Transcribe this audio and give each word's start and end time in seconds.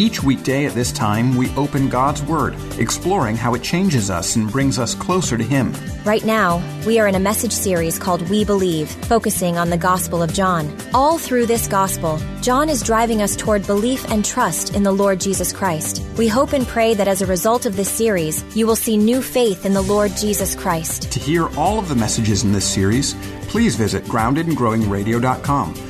Each 0.00 0.22
weekday 0.22 0.64
at 0.64 0.72
this 0.72 0.92
time, 0.92 1.36
we 1.36 1.54
open 1.56 1.90
God's 1.90 2.22
Word, 2.22 2.56
exploring 2.78 3.36
how 3.36 3.52
it 3.52 3.62
changes 3.62 4.08
us 4.08 4.34
and 4.34 4.50
brings 4.50 4.78
us 4.78 4.94
closer 4.94 5.36
to 5.36 5.44
Him. 5.44 5.74
Right 6.06 6.24
now, 6.24 6.62
we 6.86 6.98
are 6.98 7.06
in 7.06 7.16
a 7.16 7.20
message 7.20 7.52
series 7.52 7.98
called 7.98 8.26
We 8.30 8.42
Believe, 8.42 8.90
focusing 8.90 9.58
on 9.58 9.68
the 9.68 9.76
Gospel 9.76 10.22
of 10.22 10.32
John. 10.32 10.74
All 10.94 11.18
through 11.18 11.44
this 11.44 11.68
Gospel, 11.68 12.18
John 12.40 12.70
is 12.70 12.82
driving 12.82 13.20
us 13.20 13.36
toward 13.36 13.66
belief 13.66 14.10
and 14.10 14.24
trust 14.24 14.74
in 14.74 14.84
the 14.84 14.90
Lord 14.90 15.20
Jesus 15.20 15.52
Christ. 15.52 16.02
We 16.16 16.28
hope 16.28 16.54
and 16.54 16.66
pray 16.66 16.94
that 16.94 17.06
as 17.06 17.20
a 17.20 17.26
result 17.26 17.66
of 17.66 17.76
this 17.76 17.90
series, 17.90 18.42
you 18.56 18.66
will 18.66 18.76
see 18.76 18.96
new 18.96 19.20
faith 19.20 19.66
in 19.66 19.74
the 19.74 19.82
Lord 19.82 20.12
Jesus 20.16 20.54
Christ. 20.54 21.12
To 21.12 21.20
hear 21.20 21.54
all 21.58 21.78
of 21.78 21.88
the 21.88 21.94
messages 21.94 22.42
in 22.42 22.52
this 22.52 22.64
series, 22.64 23.12
please 23.48 23.76
visit 23.76 24.04
groundedandgrowingradio.com. 24.04 25.89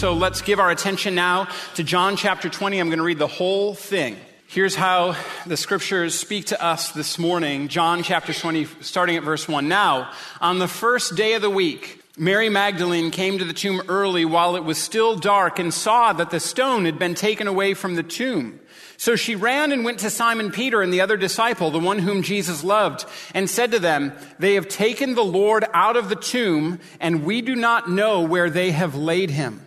So 0.00 0.14
let's 0.14 0.40
give 0.40 0.60
our 0.60 0.70
attention 0.70 1.14
now 1.14 1.46
to 1.74 1.84
John 1.84 2.16
chapter 2.16 2.48
20. 2.48 2.78
I'm 2.78 2.86
going 2.86 3.00
to 3.00 3.04
read 3.04 3.18
the 3.18 3.26
whole 3.26 3.74
thing. 3.74 4.16
Here's 4.46 4.74
how 4.74 5.14
the 5.44 5.58
scriptures 5.58 6.18
speak 6.18 6.46
to 6.46 6.64
us 6.64 6.92
this 6.92 7.18
morning. 7.18 7.68
John 7.68 8.02
chapter 8.02 8.32
20, 8.32 8.64
starting 8.80 9.16
at 9.16 9.24
verse 9.24 9.46
1. 9.46 9.68
Now, 9.68 10.10
on 10.40 10.58
the 10.58 10.68
first 10.68 11.16
day 11.16 11.34
of 11.34 11.42
the 11.42 11.50
week, 11.50 12.02
Mary 12.16 12.48
Magdalene 12.48 13.10
came 13.10 13.36
to 13.40 13.44
the 13.44 13.52
tomb 13.52 13.82
early 13.88 14.24
while 14.24 14.56
it 14.56 14.64
was 14.64 14.78
still 14.78 15.16
dark 15.16 15.58
and 15.58 15.72
saw 15.72 16.14
that 16.14 16.30
the 16.30 16.40
stone 16.40 16.86
had 16.86 16.98
been 16.98 17.14
taken 17.14 17.46
away 17.46 17.74
from 17.74 17.94
the 17.94 18.02
tomb. 18.02 18.58
So 18.96 19.16
she 19.16 19.36
ran 19.36 19.70
and 19.70 19.84
went 19.84 19.98
to 19.98 20.08
Simon 20.08 20.50
Peter 20.50 20.80
and 20.80 20.94
the 20.94 21.02
other 21.02 21.18
disciple, 21.18 21.70
the 21.70 21.78
one 21.78 21.98
whom 21.98 22.22
Jesus 22.22 22.64
loved, 22.64 23.04
and 23.34 23.50
said 23.50 23.72
to 23.72 23.78
them, 23.78 24.14
They 24.38 24.54
have 24.54 24.66
taken 24.66 25.14
the 25.14 25.22
Lord 25.22 25.66
out 25.74 25.98
of 25.98 26.08
the 26.08 26.16
tomb, 26.16 26.80
and 27.00 27.22
we 27.22 27.42
do 27.42 27.54
not 27.54 27.90
know 27.90 28.22
where 28.22 28.48
they 28.48 28.70
have 28.70 28.94
laid 28.94 29.28
him. 29.28 29.66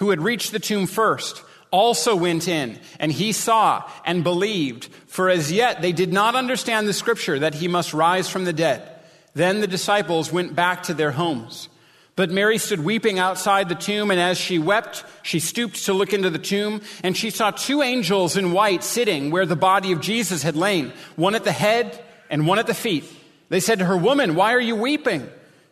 who 0.00 0.10
had 0.10 0.22
reached 0.22 0.50
the 0.50 0.58
tomb 0.58 0.86
first, 0.86 1.44
also 1.70 2.16
went 2.16 2.48
in, 2.48 2.78
and 2.98 3.12
he 3.12 3.32
saw 3.32 3.88
and 4.04 4.24
believed, 4.24 4.86
for 5.06 5.28
as 5.28 5.52
yet 5.52 5.82
they 5.82 5.92
did 5.92 6.10
not 6.10 6.34
understand 6.34 6.88
the 6.88 6.92
scripture 6.94 7.38
that 7.38 7.54
he 7.54 7.68
must 7.68 7.92
rise 7.92 8.26
from 8.26 8.44
the 8.44 8.52
dead. 8.52 8.82
Then 9.34 9.60
the 9.60 9.66
disciples 9.66 10.32
went 10.32 10.56
back 10.56 10.84
to 10.84 10.94
their 10.94 11.12
homes. 11.12 11.68
But 12.16 12.30
Mary 12.30 12.56
stood 12.56 12.82
weeping 12.82 13.18
outside 13.18 13.68
the 13.68 13.74
tomb, 13.74 14.10
and 14.10 14.18
as 14.18 14.38
she 14.38 14.58
wept, 14.58 15.04
she 15.22 15.38
stooped 15.38 15.84
to 15.84 15.92
look 15.92 16.14
into 16.14 16.30
the 16.30 16.38
tomb, 16.38 16.80
and 17.04 17.14
she 17.14 17.28
saw 17.28 17.50
two 17.50 17.82
angels 17.82 18.38
in 18.38 18.52
white 18.52 18.82
sitting 18.82 19.30
where 19.30 19.46
the 19.46 19.54
body 19.54 19.92
of 19.92 20.00
Jesus 20.00 20.42
had 20.42 20.56
lain, 20.56 20.94
one 21.16 21.34
at 21.34 21.44
the 21.44 21.52
head 21.52 22.02
and 22.30 22.46
one 22.46 22.58
at 22.58 22.66
the 22.66 22.74
feet. 22.74 23.04
They 23.50 23.60
said 23.60 23.80
to 23.80 23.84
her, 23.84 23.98
Woman, 23.98 24.34
why 24.34 24.54
are 24.54 24.60
you 24.60 24.76
weeping? 24.76 25.28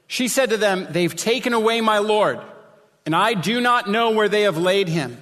She 0.06 0.28
said 0.28 0.50
to 0.50 0.59
them, 0.59 0.87
They've 0.91 1.16
taken 1.16 1.55
away 1.55 1.81
my 1.81 1.99
Lord 1.99 2.41
and 3.08 3.16
I 3.16 3.32
do 3.32 3.62
not 3.62 3.88
know 3.88 4.10
where 4.10 4.28
they 4.28 4.42
have 4.42 4.58
laid 4.58 4.86
him. 4.86 5.16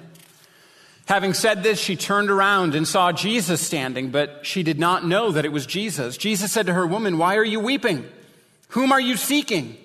Having 1.05 1.35
said 1.35 1.63
this, 1.63 1.79
she 1.79 1.95
turned 1.95 2.31
around 2.31 2.75
and 2.75 2.85
saw 2.85 3.13
Jesus 3.13 3.65
standing, 3.65 4.11
but 4.11 4.41
she 4.45 4.65
did 4.65 4.81
not 4.81 5.07
know 5.07 5.31
that 5.31 5.45
it 5.45 5.53
was 5.53 5.67
Jesus. 5.67 6.17
Jesus 6.17 6.51
said 6.51 6.67
to 6.67 6.75
her, 6.75 6.85
Woman, 6.85 7.17
why 7.17 7.37
are 7.37 7.45
you 7.45 7.61
weeping? 7.61 8.05
Whom 8.71 8.91
are 8.91 9.01
you 9.01 9.17
seeking? 9.17 9.77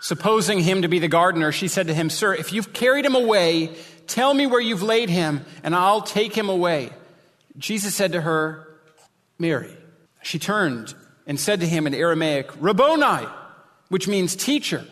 Supposing 0.00 0.58
him 0.58 0.82
to 0.82 0.88
be 0.88 0.98
the 0.98 1.06
gardener, 1.06 1.52
she 1.52 1.68
said 1.68 1.86
to 1.86 1.94
him, 1.94 2.10
Sir, 2.10 2.34
if 2.34 2.52
you've 2.52 2.72
carried 2.72 3.04
him 3.04 3.14
away, 3.14 3.76
tell 4.08 4.34
me 4.34 4.48
where 4.48 4.60
you've 4.60 4.82
laid 4.82 5.08
him, 5.08 5.44
and 5.62 5.72
I'll 5.72 6.02
take 6.02 6.36
him 6.36 6.48
away. 6.48 6.90
Jesus 7.56 7.94
said 7.94 8.10
to 8.10 8.22
her, 8.22 8.66
Mary. 9.38 9.70
She 10.20 10.40
turned 10.40 10.96
and 11.28 11.38
said 11.38 11.60
to 11.60 11.66
him 11.68 11.86
in 11.86 11.94
Aramaic, 11.94 12.50
Rabboni, 12.58 13.28
which 13.88 14.08
means 14.08 14.34
teacher. 14.34 14.84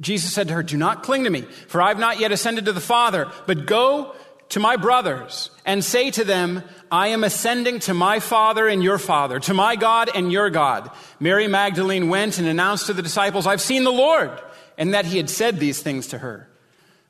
Jesus 0.00 0.32
said 0.32 0.48
to 0.48 0.54
her, 0.54 0.62
Do 0.62 0.76
not 0.76 1.02
cling 1.02 1.24
to 1.24 1.30
me, 1.30 1.42
for 1.42 1.82
I 1.82 1.88
have 1.88 1.98
not 1.98 2.20
yet 2.20 2.32
ascended 2.32 2.66
to 2.66 2.72
the 2.72 2.80
Father, 2.80 3.30
but 3.46 3.66
go 3.66 4.14
to 4.50 4.60
my 4.60 4.76
brothers 4.76 5.50
and 5.66 5.84
say 5.84 6.10
to 6.12 6.24
them, 6.24 6.62
I 6.90 7.08
am 7.08 7.24
ascending 7.24 7.80
to 7.80 7.94
my 7.94 8.20
Father 8.20 8.66
and 8.66 8.82
your 8.82 8.98
Father, 8.98 9.40
to 9.40 9.54
my 9.54 9.76
God 9.76 10.10
and 10.14 10.32
your 10.32 10.50
God. 10.50 10.90
Mary 11.20 11.48
Magdalene 11.48 12.08
went 12.08 12.38
and 12.38 12.48
announced 12.48 12.86
to 12.86 12.94
the 12.94 13.02
disciples, 13.02 13.46
I've 13.46 13.60
seen 13.60 13.84
the 13.84 13.92
Lord, 13.92 14.30
and 14.78 14.94
that 14.94 15.04
he 15.04 15.16
had 15.16 15.28
said 15.28 15.58
these 15.58 15.82
things 15.82 16.08
to 16.08 16.18
her. 16.18 16.48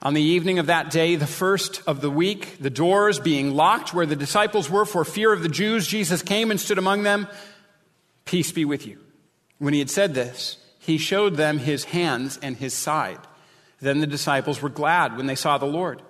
On 0.00 0.14
the 0.14 0.22
evening 0.22 0.58
of 0.60 0.66
that 0.66 0.90
day, 0.90 1.16
the 1.16 1.26
first 1.26 1.82
of 1.86 2.00
the 2.00 2.10
week, 2.10 2.58
the 2.60 2.70
doors 2.70 3.18
being 3.18 3.54
locked 3.54 3.92
where 3.92 4.06
the 4.06 4.16
disciples 4.16 4.70
were 4.70 4.84
for 4.84 5.04
fear 5.04 5.32
of 5.32 5.42
the 5.42 5.48
Jews, 5.48 5.86
Jesus 5.88 6.22
came 6.22 6.50
and 6.50 6.60
stood 6.60 6.78
among 6.78 7.02
them. 7.02 7.26
Peace 8.24 8.52
be 8.52 8.64
with 8.64 8.86
you. 8.86 8.98
When 9.58 9.72
he 9.72 9.80
had 9.80 9.90
said 9.90 10.14
this, 10.14 10.56
he 10.78 10.98
showed 10.98 11.36
them 11.36 11.58
his 11.58 11.84
hands 11.84 12.38
and 12.42 12.56
his 12.56 12.74
side. 12.74 13.18
Then 13.80 14.00
the 14.00 14.06
disciples 14.06 14.60
were 14.60 14.68
glad 14.68 15.16
when 15.16 15.26
they 15.26 15.34
saw 15.34 15.58
the 15.58 15.66
Lord. 15.66 16.02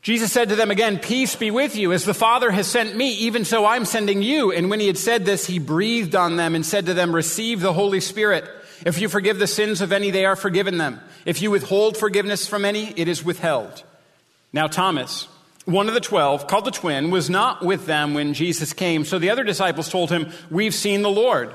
Jesus 0.00 0.32
said 0.32 0.48
to 0.48 0.56
them 0.56 0.70
again, 0.70 0.98
Peace 0.98 1.34
be 1.34 1.50
with 1.50 1.76
you. 1.76 1.92
As 1.92 2.04
the 2.04 2.14
Father 2.14 2.50
has 2.50 2.66
sent 2.66 2.96
me, 2.96 3.12
even 3.14 3.44
so 3.44 3.66
I'm 3.66 3.84
sending 3.84 4.22
you. 4.22 4.52
And 4.52 4.70
when 4.70 4.80
he 4.80 4.86
had 4.86 4.96
said 4.96 5.24
this, 5.24 5.46
he 5.46 5.58
breathed 5.58 6.14
on 6.14 6.36
them 6.36 6.54
and 6.54 6.64
said 6.64 6.86
to 6.86 6.94
them, 6.94 7.14
Receive 7.14 7.60
the 7.60 7.72
Holy 7.72 8.00
Spirit. 8.00 8.48
If 8.86 9.00
you 9.00 9.08
forgive 9.08 9.38
the 9.38 9.46
sins 9.46 9.80
of 9.80 9.92
any, 9.92 10.10
they 10.10 10.24
are 10.24 10.36
forgiven 10.36 10.78
them. 10.78 11.00
If 11.26 11.42
you 11.42 11.50
withhold 11.50 11.96
forgiveness 11.96 12.46
from 12.46 12.64
any, 12.64 12.92
it 12.96 13.08
is 13.08 13.24
withheld. 13.24 13.82
Now, 14.52 14.68
Thomas, 14.68 15.28
one 15.64 15.88
of 15.88 15.94
the 15.94 16.00
twelve, 16.00 16.46
called 16.46 16.64
the 16.64 16.70
twin, 16.70 17.10
was 17.10 17.28
not 17.28 17.62
with 17.64 17.86
them 17.86 18.14
when 18.14 18.34
Jesus 18.34 18.72
came. 18.72 19.04
So 19.04 19.18
the 19.18 19.30
other 19.30 19.44
disciples 19.44 19.90
told 19.90 20.10
him, 20.10 20.32
We've 20.48 20.74
seen 20.74 21.02
the 21.02 21.10
Lord. 21.10 21.54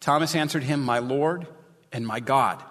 Thomas 0.00 0.34
answered 0.34 0.62
him, 0.62 0.82
My 0.82 0.98
Lord 0.98 1.46
and 1.92 2.06
my 2.06 2.20
God. 2.20 2.62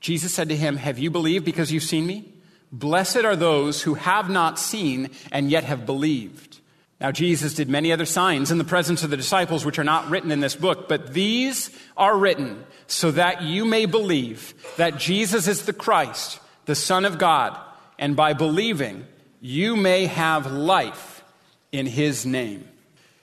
Jesus 0.00 0.32
said 0.32 0.48
to 0.50 0.56
him, 0.56 0.76
Have 0.76 0.98
you 0.98 1.10
believed 1.10 1.44
because 1.44 1.72
you've 1.72 1.82
seen 1.82 2.06
me? 2.06 2.32
Blessed 2.72 3.24
are 3.24 3.36
those 3.36 3.82
who 3.82 3.94
have 3.94 4.30
not 4.30 4.58
seen 4.58 5.10
and 5.32 5.50
yet 5.50 5.64
have 5.64 5.86
believed. 5.86 6.60
Now, 7.00 7.10
Jesus 7.10 7.54
did 7.54 7.68
many 7.70 7.92
other 7.92 8.04
signs 8.04 8.50
in 8.50 8.58
the 8.58 8.64
presence 8.64 9.02
of 9.02 9.10
the 9.10 9.16
disciples, 9.16 9.64
which 9.64 9.78
are 9.78 9.84
not 9.84 10.10
written 10.10 10.30
in 10.30 10.40
this 10.40 10.54
book, 10.54 10.86
but 10.86 11.14
these 11.14 11.70
are 11.96 12.16
written 12.16 12.62
so 12.86 13.10
that 13.12 13.42
you 13.42 13.64
may 13.64 13.86
believe 13.86 14.52
that 14.76 14.98
Jesus 14.98 15.48
is 15.48 15.64
the 15.64 15.72
Christ, 15.72 16.40
the 16.66 16.74
Son 16.74 17.06
of 17.06 17.16
God, 17.16 17.58
and 17.98 18.14
by 18.16 18.34
believing, 18.34 19.06
you 19.40 19.76
may 19.76 20.06
have 20.06 20.52
life 20.52 21.24
in 21.72 21.86
his 21.86 22.26
name. 22.26 22.69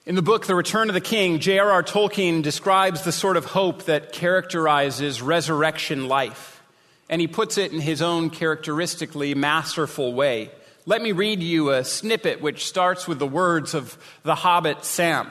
In 0.08 0.16
the 0.16 0.22
book, 0.22 0.46
The 0.46 0.56
Return 0.56 0.90
of 0.90 0.94
the 0.94 1.02
King, 1.02 1.40
J.R.R. 1.40 1.84
Tolkien 1.84 2.42
describes 2.42 3.02
the 3.02 3.12
sort 3.12 3.36
of 3.36 3.44
hope 3.44 3.84
that 3.84 4.14
characterizes 4.14 5.22
resurrection 5.22 6.08
life. 6.08 6.64
And 7.10 7.20
he 7.20 7.28
puts 7.28 7.58
it 7.58 7.74
in 7.74 7.82
his 7.82 8.02
own 8.02 8.30
characteristically 8.30 9.36
masterful 9.36 10.14
way. 10.14 10.50
Let 10.86 11.02
me 11.02 11.12
read 11.12 11.44
you 11.44 11.72
a 11.72 11.84
snippet 11.84 12.42
which 12.42 12.66
starts 12.66 13.06
with 13.06 13.20
the 13.20 13.28
words 13.28 13.74
of 13.74 13.98
the 14.24 14.34
hobbit 14.34 14.86
Sam. 14.86 15.30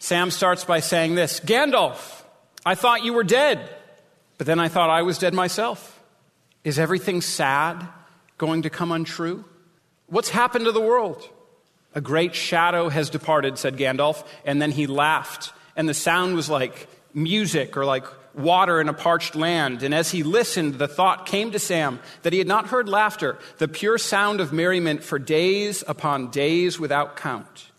Sam 0.00 0.32
starts 0.32 0.64
by 0.64 0.80
saying 0.80 1.14
this 1.14 1.38
Gandalf, 1.38 2.24
I 2.66 2.74
thought 2.74 3.04
you 3.04 3.12
were 3.12 3.22
dead, 3.22 3.60
but 4.38 4.48
then 4.48 4.58
I 4.58 4.66
thought 4.66 4.90
I 4.90 5.02
was 5.02 5.18
dead 5.18 5.34
myself. 5.34 6.02
Is 6.64 6.80
everything 6.80 7.20
sad 7.20 7.86
going 8.38 8.62
to 8.62 8.70
come 8.70 8.90
untrue? 8.90 9.44
What's 10.08 10.30
happened 10.30 10.64
to 10.64 10.72
the 10.72 10.80
world? 10.80 11.30
A 11.94 12.00
great 12.00 12.34
shadow 12.34 12.88
has 12.88 13.10
departed, 13.10 13.58
said 13.58 13.76
Gandalf, 13.76 14.24
and 14.44 14.60
then 14.60 14.70
he 14.70 14.86
laughed. 14.86 15.52
And 15.76 15.88
the 15.88 15.94
sound 15.94 16.34
was 16.34 16.48
like 16.48 16.88
music 17.12 17.76
or 17.76 17.84
like 17.84 18.04
water 18.34 18.80
in 18.80 18.88
a 18.88 18.92
parched 18.92 19.36
land. 19.36 19.82
And 19.82 19.94
as 19.94 20.10
he 20.10 20.22
listened, 20.22 20.74
the 20.74 20.88
thought 20.88 21.26
came 21.26 21.52
to 21.52 21.58
Sam 21.58 22.00
that 22.22 22.32
he 22.32 22.38
had 22.38 22.48
not 22.48 22.68
heard 22.68 22.88
laughter, 22.88 23.38
the 23.58 23.68
pure 23.68 23.98
sound 23.98 24.40
of 24.40 24.52
merriment 24.52 25.04
for 25.04 25.18
days 25.18 25.84
upon 25.86 26.30
days 26.30 26.80
without 26.80 27.16
count. 27.16 27.70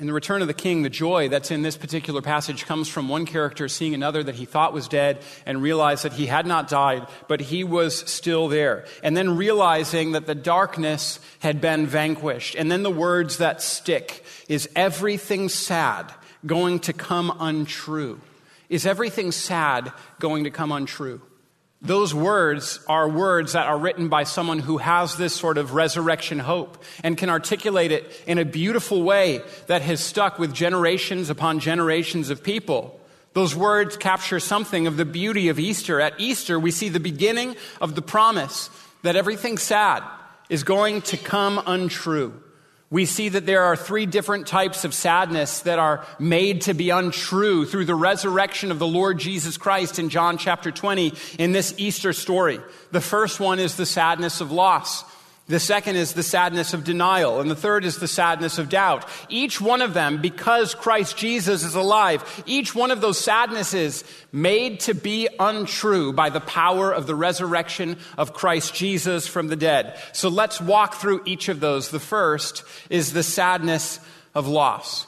In 0.00 0.06
the 0.06 0.12
return 0.12 0.42
of 0.42 0.46
the 0.46 0.54
king, 0.54 0.82
the 0.82 0.90
joy 0.90 1.28
that's 1.28 1.50
in 1.50 1.62
this 1.62 1.76
particular 1.76 2.22
passage 2.22 2.66
comes 2.66 2.88
from 2.88 3.08
one 3.08 3.26
character 3.26 3.66
seeing 3.66 3.94
another 3.94 4.22
that 4.22 4.36
he 4.36 4.44
thought 4.44 4.72
was 4.72 4.86
dead 4.86 5.18
and 5.44 5.60
realized 5.60 6.04
that 6.04 6.12
he 6.12 6.26
had 6.26 6.46
not 6.46 6.68
died, 6.68 7.08
but 7.26 7.40
he 7.40 7.64
was 7.64 7.98
still 8.08 8.46
there. 8.46 8.84
And 9.02 9.16
then 9.16 9.36
realizing 9.36 10.12
that 10.12 10.26
the 10.26 10.36
darkness 10.36 11.18
had 11.40 11.60
been 11.60 11.88
vanquished. 11.88 12.54
And 12.54 12.70
then 12.70 12.84
the 12.84 12.92
words 12.92 13.38
that 13.38 13.60
stick 13.60 14.24
is 14.48 14.68
everything 14.76 15.48
sad 15.48 16.14
going 16.46 16.78
to 16.80 16.92
come 16.92 17.36
untrue? 17.40 18.20
Is 18.68 18.86
everything 18.86 19.32
sad 19.32 19.92
going 20.20 20.44
to 20.44 20.50
come 20.50 20.70
untrue? 20.70 21.20
Those 21.80 22.12
words 22.12 22.80
are 22.88 23.08
words 23.08 23.52
that 23.52 23.68
are 23.68 23.78
written 23.78 24.08
by 24.08 24.24
someone 24.24 24.58
who 24.58 24.78
has 24.78 25.16
this 25.16 25.32
sort 25.32 25.58
of 25.58 25.74
resurrection 25.74 26.40
hope 26.40 26.82
and 27.04 27.16
can 27.16 27.30
articulate 27.30 27.92
it 27.92 28.10
in 28.26 28.38
a 28.38 28.44
beautiful 28.44 29.04
way 29.04 29.42
that 29.68 29.82
has 29.82 30.00
stuck 30.00 30.40
with 30.40 30.52
generations 30.52 31.30
upon 31.30 31.60
generations 31.60 32.30
of 32.30 32.42
people. 32.42 33.00
Those 33.32 33.54
words 33.54 33.96
capture 33.96 34.40
something 34.40 34.88
of 34.88 34.96
the 34.96 35.04
beauty 35.04 35.48
of 35.50 35.60
Easter. 35.60 36.00
At 36.00 36.18
Easter, 36.18 36.58
we 36.58 36.72
see 36.72 36.88
the 36.88 36.98
beginning 36.98 37.54
of 37.80 37.94
the 37.94 38.02
promise 38.02 38.70
that 39.02 39.14
everything 39.14 39.56
sad 39.56 40.02
is 40.48 40.64
going 40.64 41.02
to 41.02 41.16
come 41.16 41.62
untrue 41.64 42.42
we 42.90 43.04
see 43.04 43.28
that 43.28 43.44
there 43.44 43.64
are 43.64 43.76
three 43.76 44.06
different 44.06 44.46
types 44.46 44.84
of 44.84 44.94
sadness 44.94 45.60
that 45.60 45.78
are 45.78 46.06
made 46.18 46.62
to 46.62 46.74
be 46.74 46.88
untrue 46.90 47.66
through 47.66 47.84
the 47.84 47.94
resurrection 47.94 48.70
of 48.70 48.78
the 48.78 48.86
Lord 48.86 49.18
Jesus 49.18 49.58
Christ 49.58 49.98
in 49.98 50.08
John 50.08 50.38
chapter 50.38 50.70
20 50.70 51.12
in 51.38 51.52
this 51.52 51.74
Easter 51.76 52.14
story. 52.14 52.60
The 52.90 53.02
first 53.02 53.40
one 53.40 53.58
is 53.58 53.76
the 53.76 53.84
sadness 53.84 54.40
of 54.40 54.52
loss. 54.52 55.04
The 55.48 55.58
second 55.58 55.96
is 55.96 56.12
the 56.12 56.22
sadness 56.22 56.74
of 56.74 56.84
denial, 56.84 57.40
and 57.40 57.50
the 57.50 57.56
third 57.56 57.86
is 57.86 57.96
the 57.96 58.06
sadness 58.06 58.58
of 58.58 58.68
doubt. 58.68 59.08
Each 59.30 59.62
one 59.62 59.80
of 59.80 59.94
them, 59.94 60.20
because 60.20 60.74
Christ 60.74 61.16
Jesus 61.16 61.64
is 61.64 61.74
alive, 61.74 62.42
each 62.44 62.74
one 62.74 62.90
of 62.90 63.00
those 63.00 63.18
sadnesses 63.18 64.04
made 64.30 64.80
to 64.80 64.92
be 64.92 65.26
untrue 65.40 66.12
by 66.12 66.28
the 66.28 66.40
power 66.40 66.92
of 66.92 67.06
the 67.06 67.14
resurrection 67.14 67.96
of 68.18 68.34
Christ 68.34 68.74
Jesus 68.74 69.26
from 69.26 69.48
the 69.48 69.56
dead. 69.56 69.98
So 70.12 70.28
let's 70.28 70.60
walk 70.60 70.96
through 70.96 71.22
each 71.24 71.48
of 71.48 71.60
those. 71.60 71.88
The 71.88 71.98
first 71.98 72.62
is 72.90 73.14
the 73.14 73.22
sadness 73.22 74.00
of 74.34 74.48
loss. 74.48 75.06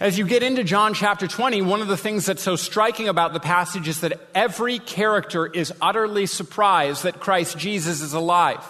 As 0.00 0.18
you 0.18 0.26
get 0.26 0.42
into 0.42 0.64
John 0.64 0.92
chapter 0.92 1.28
20, 1.28 1.62
one 1.62 1.82
of 1.82 1.88
the 1.88 1.96
things 1.96 2.26
that's 2.26 2.42
so 2.42 2.56
striking 2.56 3.08
about 3.08 3.32
the 3.32 3.40
passage 3.40 3.86
is 3.86 4.00
that 4.00 4.28
every 4.34 4.80
character 4.80 5.46
is 5.46 5.72
utterly 5.80 6.26
surprised 6.26 7.04
that 7.04 7.20
Christ 7.20 7.58
Jesus 7.58 8.00
is 8.00 8.12
alive. 8.12 8.64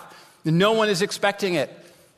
No 0.51 0.73
one 0.73 0.89
is 0.89 1.03
expecting 1.03 1.55
it. 1.55 1.71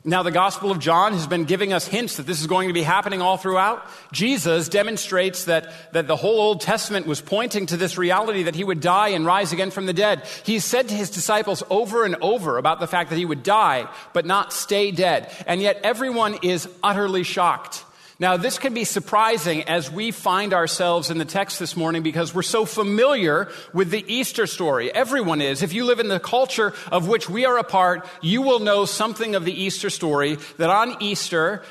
Now, 0.03 0.23
the 0.23 0.31
Gospel 0.31 0.71
of 0.71 0.79
John 0.79 1.13
has 1.13 1.27
been 1.27 1.43
giving 1.43 1.73
us 1.73 1.85
hints 1.85 2.17
that 2.17 2.25
this 2.25 2.41
is 2.41 2.47
going 2.47 2.69
to 2.69 2.73
be 2.73 2.81
happening 2.81 3.21
all 3.21 3.37
throughout. 3.37 3.85
Jesus 4.11 4.67
demonstrates 4.67 5.45
that, 5.45 5.71
that 5.93 6.07
the 6.07 6.15
whole 6.15 6.39
Old 6.39 6.61
Testament 6.61 7.05
was 7.05 7.21
pointing 7.21 7.67
to 7.67 7.77
this 7.77 7.99
reality 7.99 8.43
that 8.43 8.55
he 8.55 8.63
would 8.63 8.81
die 8.81 9.09
and 9.09 9.27
rise 9.27 9.53
again 9.53 9.69
from 9.69 9.85
the 9.85 9.93
dead. 9.93 10.25
He 10.43 10.57
said 10.57 10.89
to 10.89 10.95
his 10.95 11.11
disciples 11.11 11.61
over 11.69 12.03
and 12.03 12.15
over 12.15 12.57
about 12.57 12.79
the 12.79 12.87
fact 12.87 13.11
that 13.11 13.19
he 13.19 13.25
would 13.25 13.43
die, 13.43 13.87
but 14.11 14.25
not 14.25 14.53
stay 14.53 14.89
dead. 14.89 15.31
And 15.45 15.61
yet 15.61 15.79
everyone 15.83 16.39
is 16.41 16.67
utterly 16.81 17.21
shocked. 17.21 17.85
Now, 18.21 18.37
this 18.37 18.59
can 18.59 18.75
be 18.75 18.83
surprising 18.83 19.63
as 19.63 19.89
we 19.89 20.11
find 20.11 20.53
ourselves 20.53 21.09
in 21.09 21.17
the 21.17 21.25
text 21.25 21.57
this 21.57 21.75
morning 21.75 22.03
because 22.03 22.35
we're 22.35 22.43
so 22.43 22.65
familiar 22.65 23.49
with 23.73 23.89
the 23.89 24.05
Easter 24.07 24.45
story. 24.45 24.93
Everyone 24.93 25.41
is. 25.41 25.63
If 25.63 25.73
you 25.73 25.85
live 25.85 25.99
in 25.99 26.07
the 26.07 26.19
culture 26.19 26.75
of 26.91 27.07
which 27.07 27.27
we 27.27 27.45
are 27.45 27.57
a 27.57 27.63
part, 27.63 28.07
you 28.21 28.43
will 28.43 28.59
know 28.59 28.85
something 28.85 29.33
of 29.33 29.43
the 29.43 29.63
Easter 29.63 29.89
story 29.89 30.37
that 30.57 30.69
on 30.69 31.01
Easter, 31.01 31.63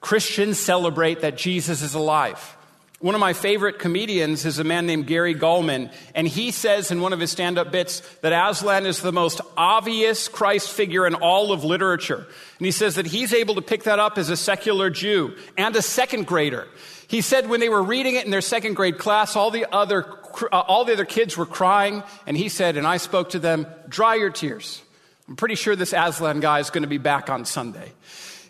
Christians 0.00 0.58
celebrate 0.58 1.20
that 1.20 1.38
Jesus 1.38 1.82
is 1.82 1.94
alive. 1.94 2.56
One 3.02 3.16
of 3.16 3.20
my 3.20 3.32
favorite 3.32 3.80
comedians 3.80 4.46
is 4.46 4.60
a 4.60 4.64
man 4.64 4.86
named 4.86 5.08
Gary 5.08 5.34
Gulman, 5.34 5.92
and 6.14 6.28
he 6.28 6.52
says 6.52 6.92
in 6.92 7.00
one 7.00 7.12
of 7.12 7.18
his 7.18 7.32
stand 7.32 7.58
up 7.58 7.72
bits 7.72 7.98
that 8.20 8.32
Aslan 8.32 8.86
is 8.86 9.02
the 9.02 9.10
most 9.10 9.40
obvious 9.56 10.28
Christ 10.28 10.70
figure 10.70 11.04
in 11.04 11.16
all 11.16 11.50
of 11.50 11.64
literature. 11.64 12.24
And 12.58 12.64
he 12.64 12.70
says 12.70 12.94
that 12.94 13.06
he's 13.06 13.32
able 13.32 13.56
to 13.56 13.60
pick 13.60 13.82
that 13.82 13.98
up 13.98 14.18
as 14.18 14.30
a 14.30 14.36
secular 14.36 14.88
Jew 14.88 15.34
and 15.58 15.74
a 15.74 15.82
second 15.82 16.28
grader. 16.28 16.68
He 17.08 17.22
said 17.22 17.48
when 17.48 17.58
they 17.58 17.68
were 17.68 17.82
reading 17.82 18.14
it 18.14 18.24
in 18.24 18.30
their 18.30 18.40
second 18.40 18.74
grade 18.74 18.98
class, 18.98 19.34
all 19.34 19.50
the 19.50 19.66
other, 19.74 20.06
uh, 20.52 20.60
all 20.60 20.84
the 20.84 20.92
other 20.92 21.04
kids 21.04 21.36
were 21.36 21.44
crying, 21.44 22.04
and 22.24 22.36
he 22.36 22.48
said, 22.48 22.76
and 22.76 22.86
I 22.86 22.98
spoke 22.98 23.30
to 23.30 23.40
them, 23.40 23.66
dry 23.88 24.14
your 24.14 24.30
tears. 24.30 24.80
I'm 25.28 25.36
pretty 25.36 25.54
sure 25.54 25.76
this 25.76 25.92
Aslan 25.92 26.40
guy 26.40 26.58
is 26.58 26.70
going 26.70 26.82
to 26.82 26.88
be 26.88 26.98
back 26.98 27.30
on 27.30 27.44
Sunday. 27.44 27.92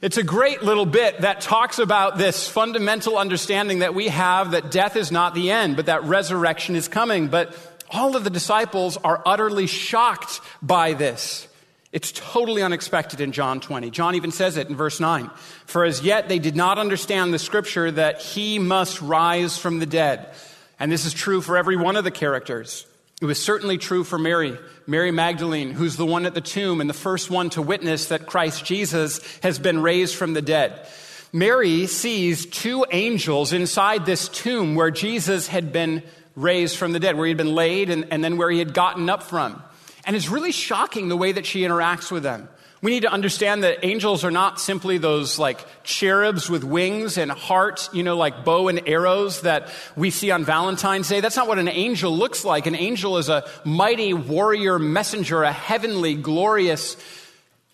It's 0.01 0.17
a 0.17 0.25
great 0.25 0.63
little 0.63 0.87
bit 0.87 1.21
that 1.21 1.41
talks 1.41 1.79
about 1.79 2.19
this 2.19 2.49
fundamental 2.49 3.17
understanding 3.17 3.81
that 3.81 3.95
we 3.95 4.09
have 4.09 4.51
that 4.51 4.71
death 4.71 4.97
is 4.97 5.13
not 5.13 5.35
the 5.35 5.53
end, 5.53 5.77
but 5.77 5.87
that 5.87 6.03
resurrection 6.05 6.75
is 6.75 6.89
coming. 6.89 7.29
But 7.29 7.55
all 7.91 8.17
of 8.17 8.25
the 8.25 8.31
disciples 8.31 8.97
are 8.97 9.23
utterly 9.25 9.67
shocked 9.67 10.41
by 10.61 10.95
this. 10.95 11.47
It's 11.93 12.11
totally 12.11 12.63
unexpected 12.63 13.21
in 13.21 13.33
John 13.33 13.61
20. 13.61 13.91
John 13.91 14.15
even 14.15 14.33
says 14.33 14.57
it 14.57 14.69
in 14.69 14.77
verse 14.77 14.99
9. 14.99 15.31
For 15.67 15.85
as 15.85 16.03
yet 16.03 16.29
they 16.29 16.39
did 16.39 16.57
not 16.57 16.79
understand 16.79 17.35
the 17.35 17.39
scripture 17.39 17.91
that 17.91 18.23
he 18.23 18.59
must 18.59 19.03
rise 19.03 19.59
from 19.59 19.79
the 19.79 19.87
dead. 19.87 20.35
And 20.81 20.91
this 20.91 21.05
is 21.05 21.13
true 21.13 21.43
for 21.43 21.57
every 21.57 21.77
one 21.77 21.97
of 21.97 22.05
the 22.05 22.11
characters. 22.11 22.87
It 23.23 23.27
was 23.27 23.41
certainly 23.41 23.79
true 23.79 24.03
for 24.03 24.19
Mary, 24.19 24.59
Mary 24.85 25.13
Magdalene, 25.13 25.71
who's 25.71 25.97
the 25.97 26.05
one 26.05 26.27
at 26.27 26.35
the 26.35 26.41
tomb 26.41 26.81
and 26.81 26.91
the 26.91 26.95
first 26.95 27.31
one 27.31 27.51
to 27.51 27.63
witness 27.63 28.07
that 28.07 28.27
Christ 28.27 28.65
Jesus 28.65 29.21
has 29.45 29.61
been 29.61 29.81
raised 29.81 30.17
from 30.17 30.33
the 30.33 30.43
dead. 30.43 30.89
Mary 31.33 31.87
sees 31.87 32.47
two 32.47 32.85
angels 32.91 33.53
inside 33.53 34.07
this 34.07 34.27
tomb 34.27 34.75
where 34.75 34.91
Jesus 34.91 35.47
had 35.47 35.73
been 35.73 36.03
raised 36.35 36.77
from 36.77 36.91
the 36.91 36.99
dead, 36.99 37.17
where 37.17 37.27
he 37.27 37.31
had 37.31 37.39
been 37.39 37.55
laid 37.55 37.91
and, 37.91 38.09
and 38.11 38.25
then 38.25 38.39
where 38.39 38.51
he 38.51 38.59
had 38.59 38.75
gotten 38.75 39.09
up 39.09 39.23
from. 39.23 39.63
And 40.05 40.17
it's 40.17 40.29
really 40.29 40.51
shocking 40.51 41.09
the 41.09 41.17
way 41.17 41.31
that 41.31 41.47
she 41.47 41.61
interacts 41.61 42.11
with 42.11 42.25
them. 42.25 42.49
We 42.83 42.91
need 42.91 43.03
to 43.03 43.13
understand 43.13 43.63
that 43.63 43.85
angels 43.85 44.25
are 44.25 44.33
not 44.33 44.61
simply 44.61 44.99
those 44.99 45.39
like 45.39 45.65
cherubs 45.85 46.51
with 46.51 46.65
wings 46.65 47.17
and 47.17 47.31
hearts, 47.31 47.89
you 47.93 48.03
know, 48.03 48.17
like 48.17 48.45
bow 48.45 48.67
and 48.67 48.89
arrows 48.89 49.43
that 49.43 49.69
we 49.95 50.11
see 50.11 50.33
on 50.33 50.45
Valentine's 50.45 51.09
Day. 51.09 51.21
That's 51.21 51.37
not 51.37 51.47
what 51.47 51.61
an 51.61 51.69
angel 51.69 52.17
looks 52.17 52.45
like. 52.45 52.67
An 52.67 52.75
angel 52.75 53.19
is 53.19 53.29
a 53.29 53.49
mighty 53.65 54.15
warrior 54.15 54.81
messenger, 54.81 55.45
a 55.45 55.53
heavenly, 55.53 56.17
glorious 56.17 56.97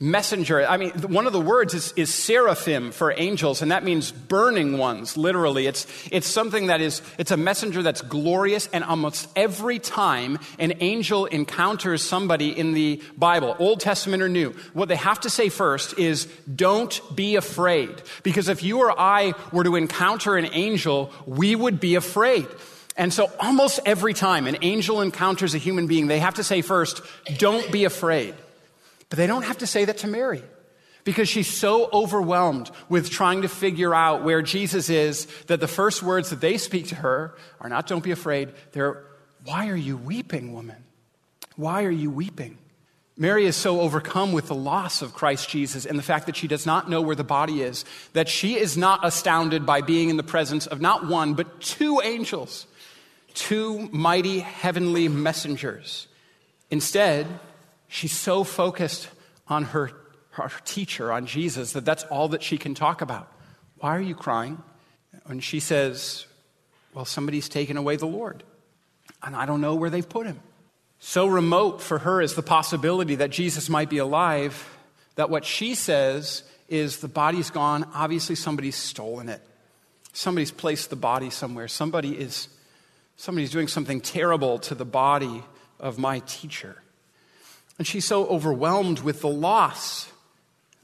messenger. 0.01 0.65
I 0.65 0.77
mean, 0.77 0.91
one 1.09 1.27
of 1.27 1.33
the 1.33 1.41
words 1.41 1.75
is, 1.75 1.93
is, 1.97 2.15
seraphim 2.15 2.93
for 2.93 3.13
angels, 3.17 3.63
and 3.63 3.73
that 3.73 3.83
means 3.83 4.13
burning 4.13 4.79
ones, 4.79 5.17
literally. 5.17 5.67
It's, 5.67 5.89
it's 6.13 6.29
something 6.29 6.69
that 6.69 6.81
is, 6.81 7.03
it's 7.19 7.33
a 7.33 7.37
messenger 7.37 7.83
that's 7.83 8.03
glorious, 8.03 8.69
and 8.73 8.85
almost 8.85 9.29
every 9.35 9.81
time 9.81 10.39
an 10.61 10.75
angel 10.79 11.27
encounters 11.27 12.01
somebody 12.01 12.57
in 12.57 12.75
the 12.75 13.03
Bible, 13.17 13.57
Old 13.59 13.81
Testament 13.81 14.23
or 14.23 14.29
New, 14.29 14.53
what 14.73 14.89
they 14.89 14.95
have 14.95 15.19
to 15.21 15.31
say 15.31 15.49
first 15.49 15.99
is, 15.99 16.27
don't 16.55 17.01
be 17.17 17.35
afraid. 17.35 17.91
Because 18.23 18.49
if 18.49 18.63
you 18.63 18.79
or 18.79 18.99
I 18.99 19.35
were 19.53 19.65
to 19.65 19.75
encounter 19.75 20.37
an 20.37 20.49
angel, 20.53 21.13
we 21.27 21.57
would 21.57 21.81
be 21.81 21.97
afraid. 21.97 22.47
And 22.97 23.13
so, 23.13 23.31
almost 23.41 23.81
every 23.85 24.15
time 24.15 24.47
an 24.47 24.59
angel 24.63 25.01
encounters 25.01 25.55
a 25.55 25.59
human 25.59 25.87
being, 25.89 26.07
they 26.07 26.19
have 26.19 26.35
to 26.35 26.45
say 26.45 26.63
first, 26.63 27.01
Don't 27.37 27.71
be 27.71 27.85
afraid. 27.85 28.35
But 29.09 29.17
they 29.17 29.27
don't 29.27 29.45
have 29.45 29.59
to 29.59 29.67
say 29.67 29.85
that 29.85 29.99
to 29.99 30.07
Mary 30.07 30.43
because 31.05 31.29
she's 31.29 31.49
so 31.49 31.89
overwhelmed 31.93 32.71
with 32.89 33.09
trying 33.09 33.43
to 33.43 33.49
figure 33.49 33.95
out 33.95 34.25
where 34.25 34.43
Jesus 34.43 34.91
is 34.91 35.27
that 35.47 35.61
the 35.61 35.69
first 35.69 36.03
words 36.03 36.31
that 36.31 36.41
they 36.41 36.59
speak 36.59 36.89
to 36.89 36.97
her 36.97 37.35
are 37.61 37.69
not, 37.69 37.87
Don't 37.87 38.05
be 38.05 38.11
afraid. 38.11 38.53
They're, 38.73 39.05
Why 39.45 39.69
are 39.69 39.77
you 39.77 39.97
weeping, 39.97 40.53
woman? 40.53 40.85
Why 41.57 41.85
are 41.85 41.91
you 41.91 42.11
weeping? 42.11 42.59
Mary 43.17 43.47
is 43.47 43.57
so 43.57 43.81
overcome 43.81 44.33
with 44.33 44.47
the 44.47 44.55
loss 44.55 45.03
of 45.03 45.13
Christ 45.13 45.49
Jesus 45.49 45.87
and 45.87 45.99
the 45.99 46.05
fact 46.05 46.27
that 46.27 46.37
she 46.37 46.47
does 46.47 46.67
not 46.67 46.89
know 46.89 47.03
where 47.03 47.17
the 47.17 47.25
body 47.25 47.63
is 47.63 47.85
that 48.13 48.29
she 48.29 48.57
is 48.57 48.77
not 48.77 49.01
astounded 49.05 49.67
by 49.67 49.81
being 49.81 50.09
in 50.09 50.17
the 50.17 50.23
presence 50.23 50.69
of 50.69 50.81
not 50.81 51.09
one, 51.09 51.35
but 51.35 51.61
two 51.61 52.01
angels, 52.01 52.67
two 53.35 53.89
mighty 53.91 54.39
heavenly 54.39 55.09
messengers. 55.09 56.07
Instead, 56.71 57.27
she's 57.89 58.13
so 58.13 58.45
focused 58.45 59.09
on 59.49 59.65
her, 59.65 59.91
her 60.31 60.51
teacher, 60.65 61.11
on 61.11 61.27
Jesus, 61.27 61.73
that 61.73 61.85
that's 61.85 62.05
all 62.05 62.29
that 62.29 62.43
she 62.43 62.59
can 62.59 62.75
talk 62.75 63.01
about. 63.01 63.33
Why 63.79 63.97
are 63.97 64.01
you 64.01 64.15
crying? 64.15 64.63
And 65.27 65.43
she 65.43 65.61
says, 65.61 66.27
Well, 66.95 67.05
somebody's 67.05 67.49
taken 67.49 67.77
away 67.77 67.97
the 67.97 68.07
Lord, 68.07 68.45
and 69.23 69.35
I 69.35 69.47
don't 69.47 69.61
know 69.61 69.75
where 69.75 69.91
they've 69.91 70.09
put 70.09 70.27
him. 70.27 70.41
So 71.01 71.27
remote 71.27 71.81
for 71.81 71.99
her 71.99 72.21
is 72.21 72.35
the 72.35 72.43
possibility 72.43 73.17
that 73.17 73.31
Jesus 73.31 73.69
might 73.69 73.89
be 73.89 73.99
alive 73.99 74.69
that 75.19 75.31
what 75.31 75.45
she 75.45 75.75
says 75.75 76.45
is 76.69 76.99
the 76.99 77.09
body's 77.09 77.51
gone. 77.51 77.89
Obviously, 77.93 78.37
somebody's 78.37 78.77
stolen 78.77 79.29
it. 79.29 79.43
Somebody's 80.13 80.53
placed 80.53 80.91
the 80.91 80.97
body 80.97 81.29
somewhere. 81.29 81.67
Somebody 81.67 82.17
is 82.17 82.49
somebody's 83.17 83.51
doing 83.51 83.67
something 83.67 84.01
terrible 84.01 84.61
to 84.61 84.77
the 84.77 84.85
body 84.85 85.43
of 85.81 85.99
my 85.99 86.21
teacher. 86.21 86.81
And 87.79 87.87
she's 87.87 88.05
so 88.05 88.27
overwhelmed 88.27 89.01
with 89.01 89.21
the 89.21 89.29
loss 89.29 90.13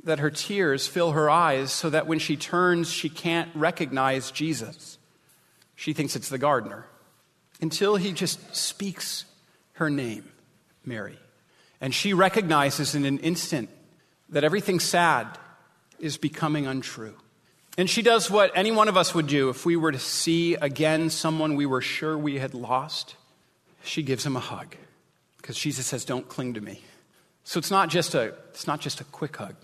that 0.05 0.21
her 0.21 0.31
tears 0.31 0.87
fill 0.87 1.13
her 1.13 1.29
eyes 1.29 1.73
so 1.73 1.91
that 1.91 2.07
when 2.07 2.19
she 2.19 2.37
turns, 2.37 2.91
she 2.91 3.09
can't 3.09 3.51
recognize 3.55 4.31
Jesus. 4.31 4.99
She 5.75 5.93
thinks 5.93 6.15
it's 6.15 6.29
the 6.29 6.39
gardener 6.39 6.87
until 7.61 7.97
he 7.97 8.13
just 8.13 8.55
speaks 8.55 9.25
her 9.75 9.91
name, 9.91 10.31
Mary. 10.85 11.19
And 11.81 11.95
she 11.95 12.13
recognizes 12.15 12.95
in 12.95 13.05
an 13.05 13.19
instant 13.19 13.71
that 14.29 14.45
everything 14.45 14.79
sad 14.79 15.27
is 15.99 16.17
becoming 16.17 16.67
untrue. 16.67 17.17
And 17.77 17.91
she 17.91 18.03
does 18.03 18.31
what 18.31 18.53
any 18.55 18.71
one 18.71 18.89
of 18.89 18.97
us 18.97 19.15
would 19.15 19.27
do 19.27 19.49
if 19.49 19.67
we 19.67 19.75
were 19.75 19.91
to 19.91 19.99
see 19.99 20.55
again 20.55 21.11
someone 21.11 21.57
we 21.57 21.67
were 21.67 21.81
sure 21.81 22.17
we 22.17 22.39
had 22.39 22.55
lost. 22.55 23.17
She 23.83 24.03
gives 24.03 24.25
him 24.25 24.37
a 24.37 24.41
hug 24.41 24.77
because 25.45 25.59
Jesus 25.59 25.85
says, 25.87 26.07
Don't 26.07 26.27
cling 26.27 26.55
to 26.55 26.63
me. 26.63 26.81
So 27.45 27.59
it's 27.59 27.71
not 27.71 27.91
just 27.91 28.15
a, 28.15 28.33
it's 28.49 28.67
not 28.67 28.81
just 28.81 29.03
a 29.03 29.05
quick 29.05 29.37
hug, 29.37 29.57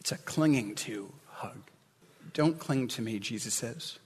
it's 0.00 0.10
a 0.10 0.18
clinging 0.18 0.74
to 0.74 1.12
hug. 1.28 1.56
Don't 2.32 2.58
cling 2.58 2.88
to 2.88 3.02
me, 3.02 3.20
Jesus 3.20 3.54
says. 3.54 4.00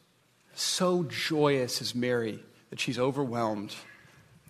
So 0.54 1.04
joyous 1.04 1.80
is 1.80 1.94
Mary 1.94 2.40
that 2.68 2.78
she's 2.78 2.98
overwhelmed 2.98 3.74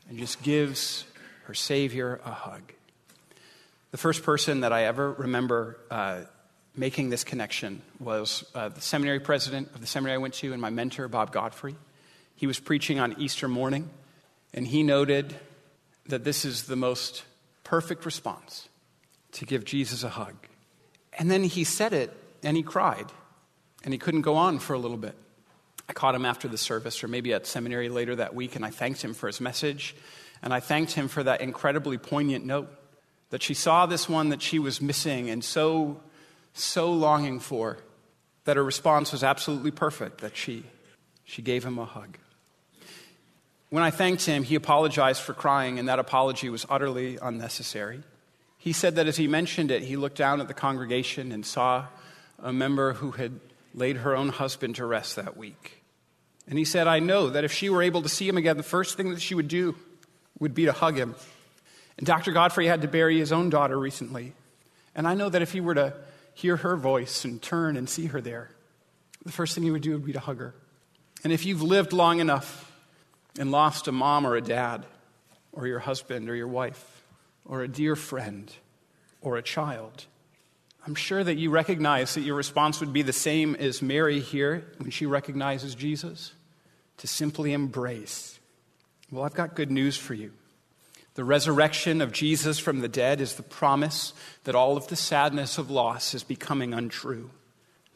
and 0.08 0.18
just 0.18 0.42
gives 0.42 1.04
her 1.44 1.54
Savior 1.54 2.20
a 2.24 2.32
hug. 2.32 2.72
The 3.92 3.98
first 3.98 4.24
person 4.24 4.62
that 4.62 4.72
I 4.72 4.86
ever 4.86 5.12
remember 5.12 5.78
uh, 5.92 6.22
making 6.74 7.10
this 7.10 7.22
connection 7.22 7.82
was 8.00 8.44
uh, 8.56 8.70
the 8.70 8.80
seminary 8.80 9.20
president 9.20 9.68
of 9.76 9.80
the 9.80 9.86
seminary 9.86 10.16
I 10.16 10.18
went 10.18 10.34
to 10.34 10.52
and 10.52 10.60
my 10.60 10.70
mentor, 10.70 11.06
Bob 11.06 11.30
Godfrey. 11.30 11.76
He 12.34 12.48
was 12.48 12.58
preaching 12.58 12.98
on 12.98 13.14
Easter 13.20 13.46
morning, 13.46 13.88
and 14.52 14.66
he 14.66 14.82
noted 14.82 15.36
that 16.08 16.24
this 16.24 16.44
is 16.44 16.64
the 16.64 16.76
most 16.76 17.24
perfect 17.64 18.04
response 18.04 18.68
to 19.32 19.44
give 19.44 19.64
Jesus 19.64 20.02
a 20.02 20.08
hug. 20.08 20.34
And 21.18 21.30
then 21.30 21.44
he 21.44 21.64
said 21.64 21.92
it, 21.92 22.14
and 22.42 22.56
he 22.56 22.62
cried, 22.62 23.06
and 23.84 23.92
he 23.92 23.98
couldn't 23.98 24.22
go 24.22 24.36
on 24.36 24.58
for 24.58 24.74
a 24.74 24.78
little 24.78 24.96
bit. 24.96 25.14
I 25.88 25.92
caught 25.92 26.14
him 26.14 26.24
after 26.24 26.48
the 26.48 26.58
service, 26.58 27.02
or 27.02 27.08
maybe 27.08 27.32
at 27.32 27.46
seminary 27.46 27.88
later 27.88 28.16
that 28.16 28.34
week, 28.34 28.56
and 28.56 28.64
I 28.64 28.70
thanked 28.70 29.02
him 29.02 29.14
for 29.14 29.26
his 29.26 29.40
message. 29.40 29.96
And 30.42 30.52
I 30.52 30.60
thanked 30.60 30.92
him 30.92 31.08
for 31.08 31.22
that 31.22 31.40
incredibly 31.40 31.98
poignant 31.98 32.44
note 32.44 32.68
that 33.30 33.42
she 33.42 33.54
saw 33.54 33.86
this 33.86 34.08
one 34.08 34.30
that 34.30 34.42
she 34.42 34.58
was 34.58 34.80
missing 34.80 35.28
and 35.28 35.44
so, 35.44 36.00
so 36.54 36.92
longing 36.92 37.40
for, 37.40 37.78
that 38.44 38.56
her 38.56 38.64
response 38.64 39.12
was 39.12 39.22
absolutely 39.22 39.70
perfect, 39.70 40.20
that 40.20 40.36
she, 40.36 40.64
she 41.24 41.42
gave 41.42 41.64
him 41.64 41.78
a 41.78 41.84
hug. 41.84 42.16
When 43.70 43.82
I 43.82 43.90
thanked 43.90 44.25
him, 44.25 44.44
he 44.44 44.54
apologized 44.54 45.20
for 45.20 45.34
crying, 45.34 45.78
and 45.78 45.88
that 45.88 45.98
apology 45.98 46.48
was 46.48 46.64
utterly 46.70 47.18
unnecessary. 47.20 48.02
He 48.56 48.72
said 48.72 48.96
that 48.96 49.06
as 49.06 49.16
he 49.16 49.28
mentioned 49.28 49.70
it, 49.70 49.82
he 49.82 49.96
looked 49.96 50.16
down 50.16 50.40
at 50.40 50.48
the 50.48 50.54
congregation 50.54 51.32
and 51.32 51.44
saw 51.44 51.87
a 52.38 52.52
member 52.52 52.94
who 52.94 53.12
had 53.12 53.38
laid 53.75 53.98
her 53.98 54.16
own 54.16 54.30
husband 54.30 54.76
to 54.76 54.87
rest 54.87 55.16
that 55.16 55.37
week. 55.37 55.82
And 56.48 56.58
he 56.58 56.64
said, 56.64 56.87
I 56.87 56.98
know 56.98 57.28
that 57.28 57.44
if 57.44 57.52
she 57.52 57.68
were 57.68 57.82
able 57.82 58.02
to 58.02 58.08
see 58.08 58.26
him 58.26 58.38
again, 58.38 58.56
the 58.56 58.62
first 58.62 58.96
thing 58.96 59.10
that 59.10 59.20
she 59.20 59.34
would 59.34 59.48
do 59.48 59.76
would 60.38 60.54
be 60.54 60.64
to 60.64 60.72
hug 60.72 60.96
him. 60.96 61.14
And 61.98 62.06
Dr. 62.06 62.32
Godfrey 62.32 62.66
had 62.66 62.82
to 62.82 62.88
bury 62.88 63.18
his 63.18 63.32
own 63.32 63.50
daughter 63.50 63.78
recently. 63.78 64.32
And 64.94 65.06
I 65.06 65.14
know 65.14 65.28
that 65.28 65.42
if 65.42 65.52
he 65.52 65.60
were 65.60 65.75
to 65.75 65.94
hear 66.32 66.56
her 66.56 66.76
voice 66.76 67.25
and 67.25 67.42
turn 67.42 67.76
and 67.76 67.88
see 67.88 68.06
her 68.06 68.20
there, 68.20 68.50
the 69.25 69.32
first 69.32 69.54
thing 69.54 69.64
he 69.64 69.70
would 69.70 69.82
do 69.82 69.92
would 69.92 70.06
be 70.06 70.12
to 70.12 70.20
hug 70.20 70.38
her. 70.38 70.54
And 71.22 71.32
if 71.32 71.44
you've 71.44 71.62
lived 71.62 71.92
long 71.92 72.20
enough 72.20 72.72
and 73.38 73.50
lost 73.50 73.88
a 73.88 73.92
mom 73.92 74.26
or 74.26 74.37
a 74.37 74.42
dad, 74.42 74.85
or 75.52 75.66
your 75.66 75.78
husband 75.78 76.28
or 76.28 76.35
your 76.35 76.49
wife, 76.49 77.02
or 77.45 77.62
a 77.62 77.68
dear 77.68 77.97
friend, 77.97 78.52
or 79.23 79.37
a 79.37 79.42
child, 79.42 80.04
I'm 80.87 80.95
sure 80.95 81.23
that 81.23 81.37
you 81.37 81.50
recognize 81.50 82.14
that 82.14 82.23
your 82.23 82.37
response 82.37 82.80
would 82.80 82.92
be 82.92 83.02
the 83.02 83.12
same 83.12 83.54
as 83.57 83.83
Mary 83.83 84.21
here 84.21 84.64
when 84.78 84.90
she 84.90 85.07
recognizes 85.07 85.75
Jesus 85.75 86.33
to 86.99 87.07
simply 87.07 87.52
embrace. 87.52 88.38
Well, 89.11 89.25
I've 89.25 89.35
got 89.35 89.54
good 89.54 89.71
news 89.71 89.97
for 89.97 90.14
you. 90.14 90.33
The 91.14 91.25
resurrection 91.25 92.00
of 92.00 92.12
Jesus 92.12 92.59
from 92.59 92.80
the 92.80 92.88
dead 92.88 93.21
is 93.21 93.35
the 93.35 93.42
promise 93.42 94.12
that 94.45 94.54
all 94.54 94.76
of 94.76 94.87
the 94.88 94.97
sadness 94.97 95.59
of 95.59 95.71
loss 95.71 96.14
is 96.14 96.23
becoming 96.23 96.73
untrue. 96.73 97.30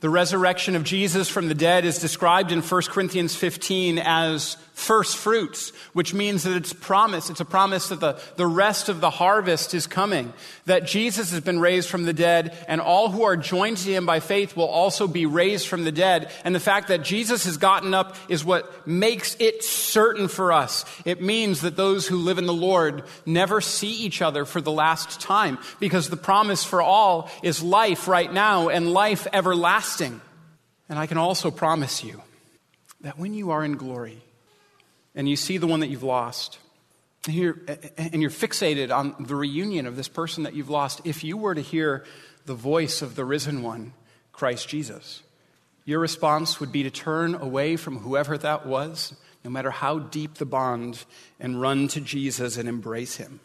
The 0.02 0.10
resurrection 0.10 0.74
of 0.74 0.82
Jesus 0.82 1.28
from 1.28 1.46
the 1.46 1.54
dead 1.54 1.84
is 1.84 2.00
described 2.00 2.50
in 2.50 2.60
1 2.60 2.82
Corinthians 2.88 3.36
15 3.36 4.00
as 4.00 4.56
first 4.74 5.16
fruits, 5.16 5.70
which 5.92 6.12
means 6.12 6.42
that 6.42 6.56
it's 6.56 6.72
promise. 6.72 7.30
It's 7.30 7.40
a 7.40 7.44
promise 7.44 7.90
that 7.90 8.00
the, 8.00 8.18
the 8.34 8.46
rest 8.46 8.88
of 8.88 9.00
the 9.00 9.10
harvest 9.10 9.74
is 9.74 9.86
coming, 9.86 10.32
that 10.64 10.86
Jesus 10.86 11.30
has 11.30 11.40
been 11.42 11.60
raised 11.60 11.88
from 11.88 12.02
the 12.02 12.12
dead, 12.12 12.56
and 12.66 12.80
all 12.80 13.10
who 13.10 13.22
are 13.22 13.36
joined 13.36 13.76
to 13.76 13.92
him 13.92 14.04
by 14.04 14.18
faith 14.18 14.56
will 14.56 14.66
also 14.66 15.06
be 15.06 15.24
raised 15.24 15.68
from 15.68 15.84
the 15.84 15.92
dead. 15.92 16.32
And 16.44 16.52
the 16.52 16.58
fact 16.58 16.88
that 16.88 17.04
Jesus 17.04 17.44
has 17.44 17.58
gotten 17.58 17.94
up 17.94 18.16
is 18.28 18.44
what 18.44 18.88
makes 18.88 19.36
it 19.38 19.62
certain 19.62 20.26
for 20.26 20.50
us. 20.52 20.84
It 21.04 21.22
means 21.22 21.60
that 21.60 21.76
those 21.76 22.08
who 22.08 22.16
live 22.16 22.38
in 22.38 22.46
the 22.46 22.52
Lord 22.52 23.04
never 23.24 23.60
see 23.60 23.92
each 23.92 24.20
other 24.20 24.44
for 24.44 24.60
the 24.60 24.72
last 24.72 25.20
time, 25.20 25.58
because 25.78 26.08
the 26.08 26.16
promise 26.16 26.64
for 26.64 26.82
all 26.82 27.30
is 27.44 27.62
life 27.62 28.08
right 28.08 28.32
now 28.32 28.68
and 28.68 28.92
life 28.92 29.28
everlasting 29.32 29.91
everlasting. 29.92 30.20
And 30.88 30.98
I 30.98 31.06
can 31.06 31.18
also 31.18 31.50
promise 31.50 32.04
you 32.04 32.20
that 33.00 33.18
when 33.18 33.34
you 33.34 33.50
are 33.50 33.64
in 33.64 33.76
glory 33.76 34.20
and 35.14 35.28
you 35.28 35.36
see 35.36 35.58
the 35.58 35.66
one 35.66 35.80
that 35.80 35.88
you've 35.88 36.02
lost, 36.02 36.58
and 37.26 37.34
you're, 37.34 37.58
and 37.96 38.20
you're 38.20 38.30
fixated 38.30 38.94
on 38.94 39.14
the 39.26 39.36
reunion 39.36 39.86
of 39.86 39.96
this 39.96 40.08
person 40.08 40.44
that 40.44 40.54
you've 40.54 40.70
lost, 40.70 41.00
if 41.04 41.22
you 41.22 41.36
were 41.36 41.54
to 41.54 41.60
hear 41.60 42.04
the 42.46 42.54
voice 42.54 43.02
of 43.02 43.14
the 43.14 43.24
risen 43.24 43.62
one, 43.62 43.92
Christ 44.32 44.68
Jesus, 44.68 45.22
your 45.84 46.00
response 46.00 46.58
would 46.58 46.72
be 46.72 46.82
to 46.82 46.90
turn 46.90 47.34
away 47.34 47.76
from 47.76 47.98
whoever 47.98 48.38
that 48.38 48.66
was, 48.66 49.14
no 49.44 49.50
matter 49.50 49.70
how 49.70 49.98
deep 49.98 50.34
the 50.34 50.46
bond, 50.46 51.04
and 51.38 51.60
run 51.60 51.88
to 51.88 52.00
Jesus 52.00 52.56
and 52.56 52.68
embrace 52.68 53.16
him. 53.16 53.40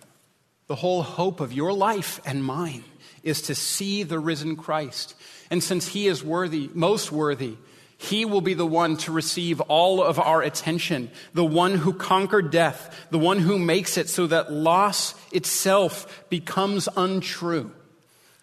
The 0.67 0.75
whole 0.75 1.03
hope 1.03 1.39
of 1.39 1.53
your 1.53 1.73
life 1.73 2.19
and 2.25 2.43
mine 2.43 2.83
is 3.23 3.41
to 3.43 3.55
see 3.55 4.03
the 4.03 4.19
risen 4.19 4.55
Christ 4.55 5.15
and 5.49 5.63
since 5.63 5.87
he 5.87 6.07
is 6.07 6.23
worthy, 6.23 6.69
most 6.73 7.11
worthy, 7.11 7.57
he 7.97 8.25
will 8.25 8.41
be 8.41 8.53
the 8.53 8.65
one 8.65 8.97
to 8.97 9.11
receive 9.11 9.59
all 9.61 10.03
of 10.03 10.19
our 10.19 10.41
attention, 10.41 11.09
the 11.33 11.45
one 11.45 11.75
who 11.75 11.93
conquered 11.93 12.51
death, 12.51 13.07
the 13.09 13.17
one 13.17 13.39
who 13.39 13.57
makes 13.57 13.97
it 13.97 14.09
so 14.09 14.27
that 14.27 14.51
loss 14.51 15.15
itself 15.31 16.25
becomes 16.29 16.87
untrue. 16.95 17.71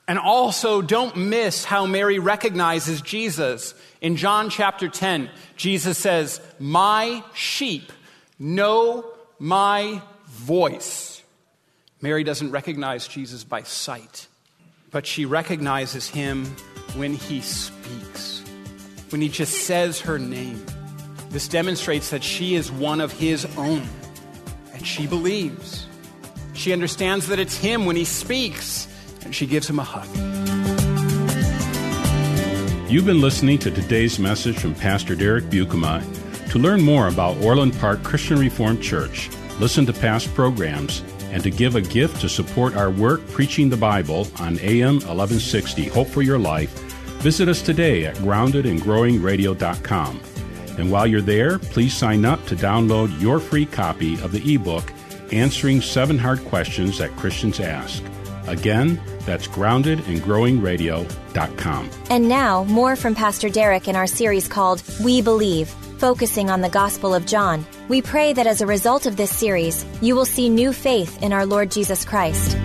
And 0.08 0.18
also, 0.18 0.82
don't 0.82 1.16
miss 1.16 1.64
how 1.64 1.86
Mary 1.86 2.18
recognizes 2.18 3.00
Jesus. 3.00 3.74
In 4.00 4.16
John 4.16 4.50
chapter 4.50 4.88
10, 4.88 5.30
Jesus 5.56 5.96
says, 5.96 6.40
My 6.58 7.22
sheep 7.32 7.90
know 8.38 9.10
my 9.38 10.02
voice. 10.26 11.22
Mary 12.02 12.22
doesn't 12.22 12.50
recognize 12.50 13.08
Jesus 13.08 13.44
by 13.44 13.62
sight, 13.62 14.26
but 14.94 15.04
she 15.04 15.24
recognizes 15.26 16.06
him 16.06 16.44
when 16.94 17.14
he 17.14 17.40
speaks, 17.40 18.44
when 19.08 19.20
he 19.20 19.28
just 19.28 19.52
says 19.66 20.00
her 20.00 20.20
name. 20.20 20.64
This 21.30 21.48
demonstrates 21.48 22.10
that 22.10 22.22
she 22.22 22.54
is 22.54 22.70
one 22.70 23.00
of 23.00 23.10
his 23.10 23.44
own, 23.56 23.82
and 24.72 24.86
she 24.86 25.08
believes. 25.08 25.88
She 26.52 26.72
understands 26.72 27.26
that 27.26 27.40
it's 27.40 27.56
him 27.56 27.86
when 27.86 27.96
he 27.96 28.04
speaks, 28.04 28.86
and 29.24 29.34
she 29.34 29.46
gives 29.46 29.68
him 29.68 29.80
a 29.80 29.82
hug. 29.82 30.06
You've 32.88 33.06
been 33.06 33.20
listening 33.20 33.58
to 33.58 33.72
today's 33.72 34.20
message 34.20 34.56
from 34.56 34.76
Pastor 34.76 35.16
Derek 35.16 35.46
Buikema. 35.46 36.04
To 36.52 36.58
learn 36.60 36.80
more 36.80 37.08
about 37.08 37.36
Orland 37.38 37.76
Park 37.80 38.04
Christian 38.04 38.38
Reformed 38.38 38.80
Church, 38.80 39.28
listen 39.58 39.86
to 39.86 39.92
past 39.92 40.32
programs, 40.34 41.02
and 41.34 41.42
to 41.42 41.50
give 41.50 41.74
a 41.74 41.80
gift 41.80 42.20
to 42.20 42.28
support 42.28 42.76
our 42.76 42.90
work 42.90 43.26
preaching 43.30 43.68
the 43.68 43.76
Bible 43.76 44.28
on 44.38 44.56
AM 44.60 45.00
1160 45.00 45.88
Hope 45.88 46.06
for 46.06 46.22
Your 46.22 46.38
Life, 46.38 46.70
visit 47.20 47.48
us 47.48 47.60
today 47.60 48.06
at 48.06 48.14
groundedandgrowingradio.com. 48.16 50.20
And 50.78 50.92
while 50.92 51.08
you're 51.08 51.20
there, 51.20 51.58
please 51.58 51.92
sign 51.92 52.24
up 52.24 52.46
to 52.46 52.54
download 52.54 53.20
your 53.20 53.40
free 53.40 53.66
copy 53.66 54.14
of 54.22 54.30
the 54.30 54.54
ebook 54.54 54.92
Answering 55.32 55.80
Seven 55.80 56.18
Hard 56.18 56.44
Questions 56.44 56.98
That 56.98 57.10
Christians 57.16 57.58
Ask. 57.58 58.04
Again, 58.46 59.00
that's 59.20 59.48
groundedandgrowingradio.com. 59.48 61.90
And 62.10 62.28
now, 62.28 62.62
more 62.64 62.94
from 62.94 63.14
Pastor 63.16 63.48
Derek 63.48 63.88
in 63.88 63.96
our 63.96 64.06
series 64.06 64.46
called 64.46 64.84
We 65.02 65.20
Believe, 65.20 65.74
focusing 66.04 66.50
on 66.50 66.60
the 66.60 66.68
Gospel 66.68 67.14
of 67.14 67.24
John. 67.24 67.64
We 67.88 68.02
pray 68.02 68.34
that 68.34 68.46
as 68.46 68.60
a 68.60 68.66
result 68.66 69.06
of 69.06 69.16
this 69.16 69.34
series, 69.34 69.86
you 70.02 70.14
will 70.14 70.26
see 70.26 70.50
new 70.50 70.70
faith 70.70 71.22
in 71.22 71.32
our 71.32 71.46
Lord 71.46 71.70
Jesus 71.70 72.04
Christ. 72.04 72.58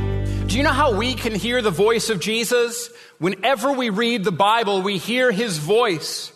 Do 0.47 0.57
you 0.57 0.63
know 0.63 0.73
how 0.73 0.97
we 0.97 1.13
can 1.13 1.33
hear 1.33 1.61
the 1.61 1.71
voice 1.71 2.09
of 2.09 2.19
Jesus? 2.19 2.89
Whenever 3.17 3.71
we 3.71 3.91
read 3.91 4.25
the 4.25 4.33
Bible, 4.33 4.81
we 4.81 4.97
hear 4.97 5.31
his 5.31 5.57
voice. 5.57 6.33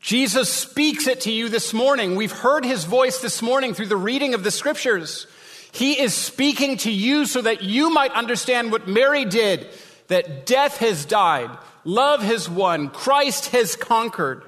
Jesus 0.00 0.48
speaks 0.48 1.08
it 1.08 1.22
to 1.22 1.32
you 1.32 1.48
this 1.48 1.74
morning. 1.74 2.14
We've 2.14 2.30
heard 2.30 2.64
his 2.64 2.84
voice 2.84 3.18
this 3.18 3.42
morning 3.42 3.74
through 3.74 3.88
the 3.88 3.96
reading 3.96 4.32
of 4.32 4.44
the 4.44 4.52
scriptures. 4.52 5.26
He 5.72 6.00
is 6.00 6.14
speaking 6.14 6.76
to 6.76 6.92
you 6.92 7.26
so 7.26 7.42
that 7.42 7.64
you 7.64 7.90
might 7.90 8.12
understand 8.12 8.70
what 8.70 8.86
Mary 8.86 9.24
did 9.24 9.66
that 10.06 10.46
death 10.46 10.76
has 10.76 11.06
died, 11.06 11.50
love 11.82 12.22
has 12.22 12.48
won, 12.48 12.90
Christ 12.90 13.46
has 13.46 13.74
conquered. 13.74 14.44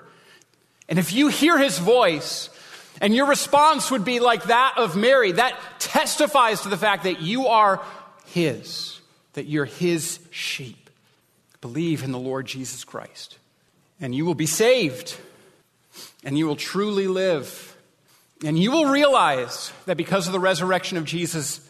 And 0.88 0.98
if 0.98 1.12
you 1.12 1.28
hear 1.28 1.58
his 1.58 1.78
voice, 1.78 2.50
and 3.00 3.14
your 3.14 3.26
response 3.26 3.90
would 3.90 4.04
be 4.04 4.20
like 4.20 4.44
that 4.44 4.74
of 4.76 4.96
Mary, 4.96 5.32
that 5.32 5.58
testifies 5.78 6.62
to 6.62 6.68
the 6.68 6.76
fact 6.76 7.04
that 7.04 7.20
you 7.20 7.46
are 7.46 7.82
his, 8.26 9.00
that 9.34 9.46
you're 9.46 9.64
his 9.64 10.18
sheep. 10.30 10.90
Believe 11.60 12.02
in 12.02 12.12
the 12.12 12.18
Lord 12.18 12.46
Jesus 12.46 12.84
Christ, 12.84 13.38
and 14.00 14.14
you 14.14 14.24
will 14.24 14.34
be 14.34 14.46
saved, 14.46 15.16
and 16.24 16.38
you 16.38 16.46
will 16.46 16.56
truly 16.56 17.06
live. 17.06 17.76
And 18.44 18.56
you 18.56 18.70
will 18.70 18.86
realize 18.86 19.72
that 19.86 19.96
because 19.96 20.28
of 20.28 20.32
the 20.32 20.38
resurrection 20.38 20.96
of 20.96 21.04
Jesus, 21.04 21.60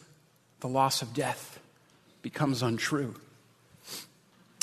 the 0.60 0.68
loss 0.68 1.00
of 1.00 1.14
death 1.14 1.58
becomes 2.20 2.62
untrue. 2.62 3.14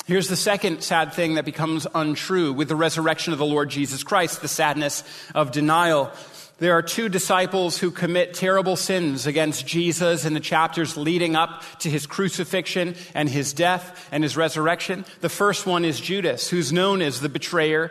Here's 0.06 0.28
the 0.28 0.36
second 0.36 0.84
sad 0.84 1.14
thing 1.14 1.34
that 1.34 1.44
becomes 1.44 1.84
untrue 1.92 2.52
with 2.52 2.68
the 2.68 2.76
resurrection 2.76 3.32
of 3.32 3.40
the 3.40 3.44
Lord 3.44 3.70
Jesus 3.70 4.04
Christ 4.04 4.40
the 4.40 4.46
sadness 4.46 5.02
of 5.34 5.50
denial. 5.50 6.12
There 6.58 6.74
are 6.74 6.82
two 6.82 7.08
disciples 7.08 7.76
who 7.76 7.90
commit 7.90 8.32
terrible 8.32 8.76
sins 8.76 9.26
against 9.26 9.66
Jesus 9.66 10.24
in 10.24 10.32
the 10.32 10.38
chapters 10.38 10.96
leading 10.96 11.34
up 11.34 11.64
to 11.80 11.90
his 11.90 12.06
crucifixion 12.06 12.94
and 13.14 13.28
his 13.28 13.52
death 13.52 14.08
and 14.12 14.22
his 14.22 14.36
resurrection. 14.36 15.04
The 15.22 15.28
first 15.28 15.66
one 15.66 15.84
is 15.84 15.98
Judas, 15.98 16.48
who's 16.48 16.72
known 16.72 17.02
as 17.02 17.20
the 17.20 17.28
betrayer, 17.28 17.90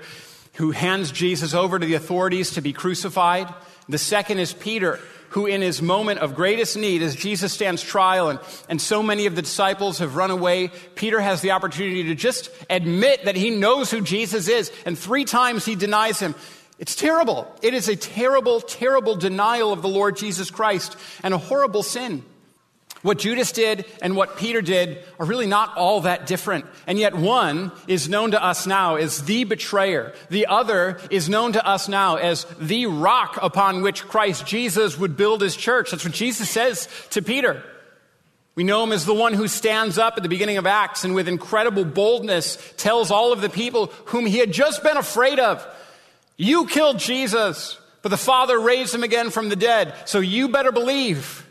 who 0.54 0.72
hands 0.72 1.12
Jesus 1.12 1.54
over 1.54 1.78
to 1.78 1.86
the 1.86 1.96
authorities 1.96 2.52
to 2.52 2.62
be 2.62 2.72
crucified. 2.72 3.54
The 3.88 3.98
second 3.98 4.40
is 4.40 4.54
Peter, 4.54 5.00
who 5.30 5.46
in 5.46 5.62
his 5.62 5.82
moment 5.82 6.20
of 6.20 6.34
greatest 6.36 6.78
need, 6.78 7.02
as 7.02 7.16
Jesus 7.16 7.54
stands 7.54 7.82
trial 7.82 8.30
and, 8.30 8.40
and 8.70 8.82
so 8.82 9.04
many 9.04 9.26
of 9.26 9.36
the 9.36 9.42
disciples 9.42 10.00
have 10.00 10.16
run 10.16 10.32
away, 10.32 10.72
Peter 10.96 11.20
has 11.20 11.42
the 11.42 11.52
opportunity 11.52 12.04
to 12.06 12.16
just 12.16 12.50
admit 12.70 13.26
that 13.26 13.36
he 13.36 13.50
knows 13.50 13.92
who 13.92 14.02
Jesus 14.02 14.48
is. 14.48 14.72
And 14.86 14.98
three 14.98 15.26
times 15.26 15.66
he 15.66 15.76
denies 15.76 16.20
him. 16.20 16.36
It's 16.80 16.96
terrible. 16.96 17.54
It 17.62 17.74
is 17.74 17.88
a 17.88 17.96
terrible, 17.96 18.60
terrible 18.60 19.16
denial 19.16 19.72
of 19.72 19.82
the 19.82 19.88
Lord 19.88 20.18
Jesus 20.18 20.50
Christ 20.52 20.98
and 21.24 21.34
a 21.34 21.38
horrible 21.38 21.84
sin. 21.84 22.24
What 23.06 23.20
Judas 23.20 23.52
did 23.52 23.86
and 24.02 24.16
what 24.16 24.36
Peter 24.36 24.64
did 24.64 24.98
are 25.20 25.28
really 25.28 25.46
not 25.46 25.78
all 25.78 26.02
that 26.02 26.26
different. 26.26 26.66
And 26.88 26.98
yet 26.98 27.14
one 27.14 27.72
is 27.88 28.10
known 28.10 28.32
to 28.32 28.44
us 28.44 28.66
now 28.66 28.96
as 28.96 29.22
the 29.26 29.44
betrayer. 29.44 30.16
The 30.32 30.48
other 30.48 31.00
is 31.12 31.30
known 31.30 31.54
to 31.54 31.64
us 31.64 31.88
now 31.88 32.16
as 32.16 32.48
the 32.60 32.88
rock 32.88 33.38
upon 33.44 33.84
which 33.84 34.08
Christ 34.08 34.48
Jesus 34.48 34.98
would 34.98 35.16
build 35.16 35.42
his 35.42 35.56
church. 35.56 35.92
That's 35.92 36.04
what 36.04 36.16
Jesus 36.16 36.50
says 36.50 36.90
to 37.12 37.22
Peter. 37.22 37.62
We 38.56 38.64
know 38.64 38.84
him 38.84 38.92
as 38.92 39.06
the 39.06 39.14
one 39.14 39.36
who 39.36 39.48
stands 39.48 40.00
up 40.00 40.18
at 40.18 40.24
the 40.24 40.30
beginning 40.30 40.58
of 40.58 40.66
Acts 40.66 41.04
and 41.04 41.14
with 41.14 41.28
incredible 41.28 41.86
boldness 41.86 42.58
tells 42.76 43.12
all 43.12 43.32
of 43.32 43.40
the 43.40 43.50
people 43.52 43.92
whom 44.06 44.26
he 44.26 44.40
had 44.40 44.52
just 44.52 44.82
been 44.82 44.98
afraid 44.98 45.38
of, 45.38 45.64
you 46.38 46.66
killed 46.66 46.98
Jesus, 46.98 47.78
but 48.02 48.10
the 48.10 48.18
Father 48.18 48.60
raised 48.60 48.96
him 48.96 49.04
again 49.04 49.30
from 49.30 49.50
the 49.50 49.56
dead. 49.56 49.94
So 50.06 50.22
you 50.22 50.50
better 50.50 50.72
believe. 50.72 51.45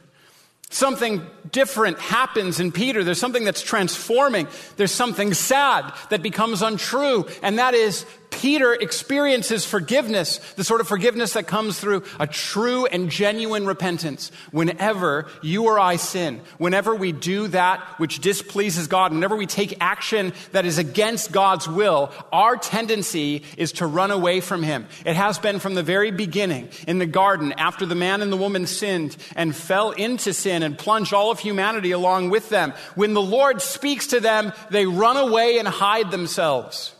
Something 0.70 1.24
different 1.52 2.00
happens 2.00 2.58
in 2.58 2.72
Peter. 2.72 3.04
There's 3.04 3.20
something 3.20 3.44
that's 3.44 3.62
transforming. 3.62 4.48
There's 4.76 4.92
something 4.92 5.32
sad 5.32 5.92
that 6.10 6.22
becomes 6.22 6.62
untrue. 6.62 7.26
And 7.42 7.58
that 7.58 7.74
is 7.74 8.04
Peter 8.40 8.74
experiences 8.74 9.64
forgiveness, 9.64 10.38
the 10.56 10.64
sort 10.64 10.80
of 10.80 10.88
forgiveness 10.88 11.34
that 11.34 11.46
comes 11.46 11.78
through 11.78 12.02
a 12.18 12.26
true 12.26 12.84
and 12.86 13.10
genuine 13.10 13.64
repentance. 13.64 14.32
Whenever 14.50 15.28
you 15.40 15.64
or 15.64 15.78
I 15.78 15.96
sin, 15.96 16.40
whenever 16.58 16.94
we 16.94 17.12
do 17.12 17.48
that 17.48 17.80
which 17.98 18.18
displeases 18.20 18.88
God, 18.88 19.12
whenever 19.12 19.36
we 19.36 19.46
take 19.46 19.76
action 19.80 20.32
that 20.52 20.66
is 20.66 20.78
against 20.78 21.32
God's 21.32 21.68
will, 21.68 22.12
our 22.32 22.56
tendency 22.56 23.44
is 23.56 23.72
to 23.72 23.86
run 23.86 24.10
away 24.10 24.40
from 24.40 24.62
Him. 24.62 24.86
It 25.06 25.14
has 25.14 25.38
been 25.38 25.60
from 25.60 25.74
the 25.74 25.82
very 25.82 26.10
beginning 26.10 26.70
in 26.88 26.98
the 26.98 27.06
garden 27.06 27.52
after 27.52 27.86
the 27.86 27.94
man 27.94 28.20
and 28.20 28.32
the 28.32 28.36
woman 28.36 28.66
sinned 28.66 29.16
and 29.36 29.54
fell 29.54 29.92
into 29.92 30.32
sin 30.32 30.62
and 30.62 30.76
plunged 30.76 31.14
all 31.14 31.30
of 31.30 31.38
humanity 31.38 31.92
along 31.92 32.30
with 32.30 32.48
them. 32.48 32.72
When 32.96 33.14
the 33.14 33.22
Lord 33.22 33.62
speaks 33.62 34.08
to 34.08 34.20
them, 34.20 34.52
they 34.70 34.86
run 34.86 35.16
away 35.16 35.58
and 35.58 35.68
hide 35.68 36.10
themselves. 36.10 36.94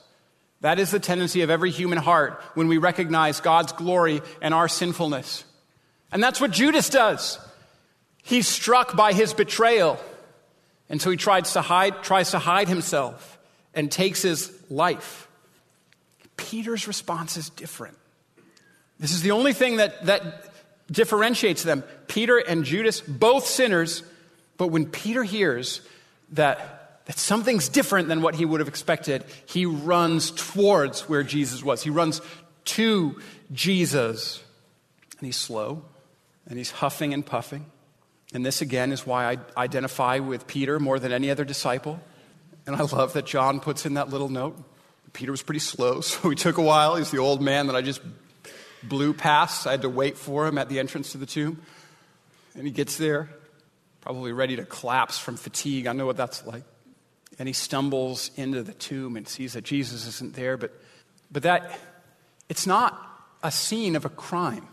That 0.65 0.79
is 0.79 0.91
the 0.91 0.99
tendency 0.99 1.43
of 1.43 1.51
every 1.51 1.71
human 1.71 1.99
heart 1.99 2.41
when 2.55 2.69
we 2.69 2.79
recognize 2.79 3.39
God's 3.43 3.73
glory 3.73 4.23
and 4.41 4.55
our 4.55 4.67
sinfulness. 4.67 5.45
And 6.11 6.23
that's 6.23 6.41
what 6.41 6.53
Judas 6.53 6.89
does. 6.89 7.39
He's 8.23 8.49
struck 8.49 8.97
by 8.97 9.13
his 9.13 9.35
betrayal. 9.35 10.01
And 10.89 11.03
so 11.03 11.11
he 11.11 11.19
tries 11.19 11.53
to 11.53 11.61
hide, 11.61 12.03
tries 12.03 12.31
to 12.31 12.39
hide 12.39 12.69
himself 12.69 13.39
and 13.75 13.93
takes 13.93 14.23
his 14.23 14.51
life. 14.71 15.29
Peter's 16.39 16.89
response 16.89 17.37
is 17.37 17.51
different. 17.51 17.99
This 18.99 19.13
is 19.13 19.21
the 19.21 19.33
only 19.33 19.53
thing 19.53 19.77
that, 19.77 20.07
that 20.07 20.51
differentiates 20.91 21.63
them. 21.63 21.85
Peter 22.09 22.39
and 22.39 22.65
Judas, 22.65 23.03
both 23.03 23.45
sinners, 23.45 24.03
but 24.57 24.69
when 24.69 24.87
Peter 24.87 25.25
hears 25.25 25.83
that 26.33 26.74
that 27.07 27.19
something's 27.19 27.69
different 27.69 28.09
than 28.09 28.23
what 28.23 28.35
he 28.35 28.45
would 28.45 28.61
have 28.61 28.69
expected, 28.69 29.25
he 29.47 29.67
runs 29.67 30.31
towards 30.31 31.03
where 31.03 31.23
Jesus 31.23 31.63
was. 31.63 31.83
He 31.83 31.91
runs 31.91 32.21
to 32.65 33.21
Jesus. 33.53 34.43
And 35.19 35.27
he's 35.27 35.37
slow, 35.37 35.85
and 36.49 36.59
he's 36.59 36.71
huffing 36.71 37.13
and 37.13 37.25
puffing. 37.25 37.67
And 38.33 38.45
this, 38.45 38.63
again, 38.63 38.91
is 38.91 39.07
why 39.07 39.33
I 39.33 39.39
identify 39.57 40.19
with 40.19 40.47
Peter 40.47 40.81
more 40.81 40.99
than 40.99 41.13
any 41.13 41.31
other 41.31 41.45
disciple. 41.45 42.01
And 42.67 42.75
I 42.75 42.83
love 42.83 43.13
that 43.13 43.27
John 43.27 43.61
puts 43.61 43.87
in 43.87 43.95
that 43.95 44.09
little 44.09 44.31
note. 44.31 44.59
Peter 45.13 45.31
was 45.31 45.43
pretty 45.43 45.61
slow, 45.61 46.01
so 46.01 46.29
he 46.31 46.35
took 46.35 46.57
a 46.57 46.63
while. 46.63 46.97
He's 46.97 47.11
the 47.11 47.19
old 47.19 47.43
man 47.43 47.67
that 47.67 47.77
I 47.77 47.83
just 47.83 48.01
blew 48.83 49.13
past. 49.13 49.67
I 49.67 49.73
had 49.73 49.83
to 49.83 49.89
wait 49.89 50.17
for 50.17 50.47
him 50.47 50.59
at 50.59 50.69
the 50.69 50.79
entrance 50.79 51.13
to 51.13 51.19
the 51.19 51.27
tomb. 51.27 51.61
And 52.55 52.67
he 52.67 52.73
gets 52.73 52.97
there, 52.97 53.29
probably 54.01 54.33
ready 54.33 54.57
to 54.57 54.65
collapse 54.65 55.19
from 55.19 55.37
fatigue. 55.37 55.87
I 55.87 55.93
know 55.93 56.07
what 56.07 56.17
that's 56.17 56.45
like 56.47 56.65
and 57.39 57.49
he 57.49 57.53
stumbles 57.53 58.31
into 58.37 58.63
the 58.63 58.75
tomb 58.75 59.17
and 59.17 59.27
sees 59.27 59.55
that 59.55 59.65
Jesus 59.65 60.07
isn't 60.07 60.35
there. 60.35 60.57
But, 60.57 60.73
but 61.31 61.43
that, 61.43 61.79
it's 62.49 62.67
not 62.67 63.01
a 63.43 63.51
scene 63.51 63.97
of 63.97 64.05
a 64.05 64.09
crime. 64.09 64.67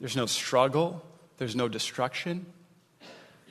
There's 0.00 0.16
no 0.16 0.26
struggle, 0.26 1.04
there's 1.38 1.56
no 1.56 1.68
destruction. 1.68 2.46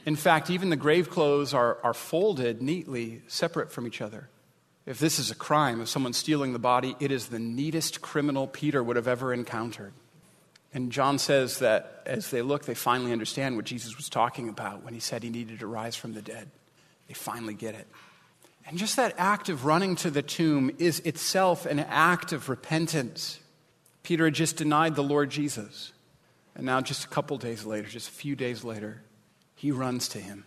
In 0.06 0.16
fact, 0.16 0.50
even 0.50 0.70
the 0.70 0.76
grave 0.76 1.10
clothes 1.10 1.54
are, 1.54 1.78
are 1.84 1.94
folded 1.94 2.62
neatly, 2.62 3.22
separate 3.28 3.72
from 3.72 3.88
each 3.88 4.02
other. 4.02 4.30
If 4.86 5.00
this 5.00 5.18
is 5.18 5.32
a 5.32 5.36
crime, 5.36 5.80
if 5.80 5.88
someone's 5.88 6.18
stealing 6.18 6.52
the 6.52 6.60
body, 6.60 6.96
it 7.00 7.12
is 7.12 7.28
the 7.28 7.40
neatest 7.40 8.02
criminal 8.02 8.48
Peter 8.48 8.84
would 8.84 8.98
have 8.98 9.08
ever 9.08 9.34
encountered. 9.34 9.94
And 10.74 10.92
John 10.92 11.20
says 11.20 11.60
that 11.60 12.02
as 12.06 12.32
they 12.32 12.42
look, 12.42 12.66
they 12.66 12.74
finally 12.74 13.14
understand 13.14 13.56
what 13.56 13.66
Jesus 13.66 13.96
was 13.96 14.10
talking 14.10 14.50
about 14.50 14.84
when 14.84 14.94
he 14.94 15.00
said 15.00 15.24
he 15.24 15.30
needed 15.30 15.60
to 15.60 15.68
rise 15.68 15.96
from 15.96 16.14
the 16.14 16.22
dead. 16.22 16.50
They 17.08 17.14
finally 17.14 17.54
get 17.54 17.76
it. 17.76 17.88
And 18.66 18.78
just 18.78 18.96
that 18.96 19.16
act 19.18 19.50
of 19.50 19.66
running 19.66 19.96
to 19.98 20.10
the 20.10 20.22
tomb 20.22 20.72
is 20.80 21.00
itself 21.02 21.66
an 21.66 21.80
act 21.80 22.32
of 22.32 22.50
repentance. 22.50 23.40
Peter 24.04 24.26
had 24.26 24.34
just 24.34 24.58
denied 24.58 24.96
the 24.96 25.04
Lord 25.04 25.30
Jesus. 25.30 25.92
And 26.56 26.66
now, 26.66 26.82
just 26.82 27.06
a 27.06 27.08
couple 27.08 27.38
days 27.38 27.66
later, 27.66 27.88
just 27.88 28.10
a 28.10 28.14
few 28.14 28.36
days 28.36 28.64
later, 28.64 29.02
he 29.56 29.72
runs 29.72 30.08
to 30.10 30.20
him, 30.20 30.46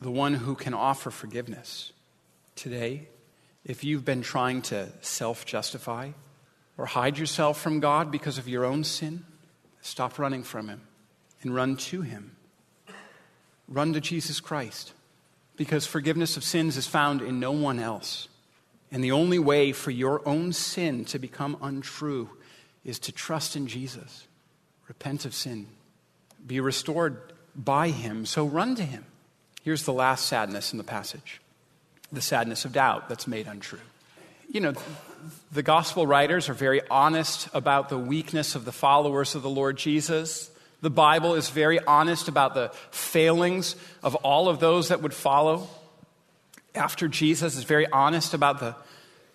the 0.00 0.10
one 0.10 0.34
who 0.34 0.54
can 0.54 0.74
offer 0.74 1.10
forgiveness. 1.10 1.92
Today, 2.56 3.08
if 3.64 3.84
you've 3.84 4.04
been 4.04 4.22
trying 4.22 4.62
to 4.62 4.88
self 5.00 5.46
justify 5.46 6.10
or 6.76 6.86
hide 6.86 7.18
yourself 7.18 7.60
from 7.60 7.80
God 7.80 8.10
because 8.10 8.36
of 8.38 8.48
your 8.48 8.64
own 8.64 8.82
sin, 8.82 9.24
stop 9.80 10.18
running 10.18 10.42
from 10.42 10.68
him 10.68 10.82
and 11.42 11.54
run 11.54 11.76
to 11.76 12.02
him. 12.02 12.36
Run 13.68 13.92
to 13.92 14.00
Jesus 14.00 14.40
Christ 14.40 14.92
because 15.58 15.86
forgiveness 15.86 16.36
of 16.38 16.44
sins 16.44 16.76
is 16.78 16.86
found 16.86 17.20
in 17.20 17.40
no 17.40 17.50
one 17.50 17.78
else. 17.78 18.28
And 18.90 19.04
the 19.04 19.12
only 19.12 19.38
way 19.38 19.72
for 19.72 19.90
your 19.90 20.26
own 20.26 20.54
sin 20.54 21.04
to 21.06 21.18
become 21.18 21.58
untrue 21.60 22.30
is 22.84 22.98
to 23.00 23.12
trust 23.12 23.56
in 23.56 23.66
Jesus, 23.66 24.26
repent 24.86 25.26
of 25.26 25.34
sin, 25.34 25.66
be 26.46 26.60
restored 26.60 27.20
by 27.54 27.90
Him. 27.90 28.24
So 28.24 28.46
run 28.46 28.76
to 28.76 28.84
Him. 28.84 29.04
Here's 29.62 29.82
the 29.82 29.92
last 29.92 30.26
sadness 30.26 30.72
in 30.72 30.78
the 30.78 30.84
passage 30.84 31.42
the 32.10 32.22
sadness 32.22 32.64
of 32.64 32.72
doubt 32.72 33.06
that's 33.10 33.26
made 33.26 33.46
untrue. 33.46 33.80
You 34.50 34.60
know, 34.62 34.72
the 35.52 35.62
gospel 35.62 36.06
writers 36.06 36.48
are 36.48 36.54
very 36.54 36.80
honest 36.88 37.50
about 37.52 37.90
the 37.90 37.98
weakness 37.98 38.54
of 38.54 38.64
the 38.64 38.72
followers 38.72 39.34
of 39.34 39.42
the 39.42 39.50
Lord 39.50 39.76
Jesus. 39.76 40.50
The 40.80 40.90
Bible 40.90 41.34
is 41.34 41.50
very 41.50 41.80
honest 41.84 42.28
about 42.28 42.54
the 42.54 42.70
failings 42.90 43.74
of 44.02 44.14
all 44.16 44.48
of 44.48 44.60
those 44.60 44.88
that 44.88 45.02
would 45.02 45.14
follow 45.14 45.68
after 46.74 47.08
Jesus, 47.08 47.56
is 47.56 47.64
very 47.64 47.86
honest 47.90 48.34
about 48.34 48.60
the 48.60 48.74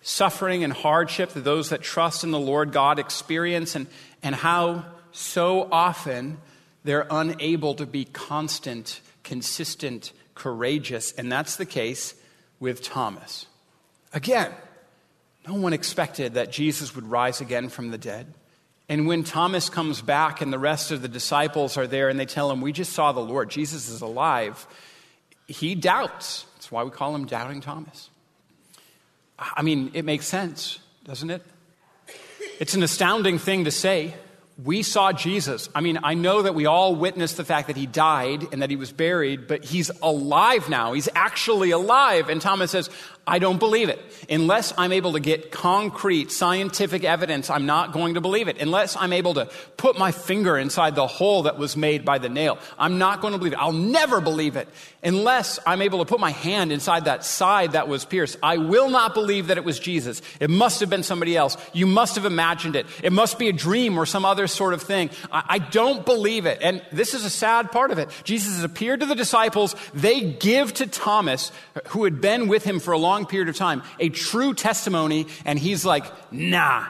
suffering 0.00 0.64
and 0.64 0.72
hardship 0.72 1.30
that 1.30 1.44
those 1.44 1.70
that 1.70 1.82
trust 1.82 2.24
in 2.24 2.30
the 2.30 2.38
Lord 2.38 2.72
God 2.72 2.98
experience 2.98 3.74
and, 3.74 3.86
and 4.22 4.34
how 4.34 4.84
so 5.12 5.68
often 5.70 6.38
they're 6.84 7.06
unable 7.10 7.74
to 7.74 7.86
be 7.86 8.04
constant, 8.04 9.00
consistent, 9.22 10.12
courageous. 10.34 11.12
And 11.12 11.30
that's 11.30 11.56
the 11.56 11.66
case 11.66 12.14
with 12.60 12.82
Thomas. 12.82 13.46
Again, 14.12 14.52
no 15.46 15.54
one 15.54 15.72
expected 15.72 16.34
that 16.34 16.50
Jesus 16.50 16.94
would 16.94 17.08
rise 17.10 17.40
again 17.40 17.68
from 17.68 17.90
the 17.90 17.98
dead. 17.98 18.26
And 18.88 19.06
when 19.06 19.24
Thomas 19.24 19.70
comes 19.70 20.02
back 20.02 20.40
and 20.40 20.52
the 20.52 20.58
rest 20.58 20.90
of 20.90 21.00
the 21.00 21.08
disciples 21.08 21.76
are 21.76 21.86
there 21.86 22.08
and 22.08 22.20
they 22.20 22.26
tell 22.26 22.50
him, 22.50 22.60
We 22.60 22.72
just 22.72 22.92
saw 22.92 23.12
the 23.12 23.20
Lord, 23.20 23.50
Jesus 23.50 23.88
is 23.88 24.02
alive, 24.02 24.66
he 25.46 25.74
doubts. 25.74 26.46
That's 26.54 26.70
why 26.70 26.84
we 26.84 26.90
call 26.90 27.14
him 27.14 27.26
Doubting 27.26 27.60
Thomas. 27.60 28.10
I 29.38 29.62
mean, 29.62 29.90
it 29.94 30.04
makes 30.04 30.26
sense, 30.26 30.78
doesn't 31.04 31.30
it? 31.30 31.42
It's 32.60 32.74
an 32.74 32.82
astounding 32.82 33.38
thing 33.38 33.64
to 33.64 33.70
say. 33.70 34.14
We 34.62 34.82
saw 34.84 35.12
Jesus. 35.12 35.68
I 35.74 35.80
mean, 35.80 35.98
I 36.04 36.14
know 36.14 36.42
that 36.42 36.54
we 36.54 36.66
all 36.66 36.94
witnessed 36.94 37.36
the 37.36 37.44
fact 37.44 37.66
that 37.66 37.76
he 37.76 37.86
died 37.86 38.46
and 38.52 38.62
that 38.62 38.70
he 38.70 38.76
was 38.76 38.92
buried, 38.92 39.48
but 39.48 39.64
he's 39.64 39.90
alive 40.00 40.68
now. 40.68 40.92
He's 40.92 41.08
actually 41.16 41.72
alive. 41.72 42.28
And 42.28 42.40
Thomas 42.40 42.70
says, 42.70 42.88
I 43.26 43.38
don't 43.38 43.58
believe 43.58 43.88
it. 43.88 44.00
Unless 44.28 44.74
I'm 44.76 44.92
able 44.92 45.14
to 45.14 45.20
get 45.20 45.50
concrete 45.50 46.30
scientific 46.30 47.04
evidence, 47.04 47.48
I'm 47.48 47.64
not 47.64 47.92
going 47.92 48.14
to 48.14 48.20
believe 48.20 48.48
it. 48.48 48.60
Unless 48.60 48.96
I'm 48.96 49.14
able 49.14 49.34
to 49.34 49.48
put 49.76 49.98
my 49.98 50.12
finger 50.12 50.58
inside 50.58 50.94
the 50.94 51.06
hole 51.06 51.44
that 51.44 51.58
was 51.58 51.76
made 51.76 52.04
by 52.04 52.18
the 52.18 52.28
nail, 52.28 52.58
I'm 52.78 52.98
not 52.98 53.22
going 53.22 53.32
to 53.32 53.38
believe 53.38 53.54
it. 53.54 53.58
I'll 53.58 53.72
never 53.72 54.20
believe 54.20 54.56
it. 54.56 54.68
Unless 55.02 55.58
I'm 55.66 55.82
able 55.82 55.98
to 56.00 56.04
put 56.06 56.20
my 56.20 56.30
hand 56.30 56.72
inside 56.72 57.06
that 57.06 57.24
side 57.24 57.72
that 57.72 57.88
was 57.88 58.04
pierced, 58.04 58.38
I 58.42 58.58
will 58.58 58.88
not 58.88 59.14
believe 59.14 59.46
that 59.46 59.58
it 59.58 59.64
was 59.64 59.78
Jesus. 59.78 60.20
It 60.40 60.50
must 60.50 60.80
have 60.80 60.90
been 60.90 61.02
somebody 61.02 61.36
else. 61.36 61.56
You 61.72 61.86
must 61.86 62.16
have 62.16 62.24
imagined 62.24 62.76
it. 62.76 62.86
It 63.02 63.12
must 63.12 63.38
be 63.38 63.48
a 63.48 63.52
dream 63.52 63.98
or 63.98 64.06
some 64.06 64.24
other 64.24 64.46
sort 64.46 64.74
of 64.74 64.82
thing. 64.82 65.10
I, 65.30 65.44
I 65.48 65.58
don't 65.58 66.04
believe 66.04 66.46
it. 66.46 66.58
And 66.62 66.82
this 66.92 67.14
is 67.14 67.24
a 67.24 67.30
sad 67.30 67.70
part 67.70 67.90
of 67.90 67.98
it. 67.98 68.08
Jesus 68.24 68.54
has 68.54 68.64
appeared 68.64 69.00
to 69.00 69.06
the 69.06 69.14
disciples. 69.14 69.76
They 69.94 70.20
give 70.20 70.74
to 70.74 70.86
Thomas, 70.86 71.52
who 71.88 72.04
had 72.04 72.20
been 72.20 72.48
with 72.48 72.64
him 72.64 72.80
for 72.80 72.92
a 72.92 72.98
long 72.98 73.13
long 73.14 73.26
period 73.26 73.48
of 73.48 73.56
time, 73.56 73.82
a 74.00 74.08
true 74.08 74.54
testimony, 74.54 75.26
and 75.44 75.58
he's 75.58 75.84
like, 75.84 76.04
nah, 76.32 76.86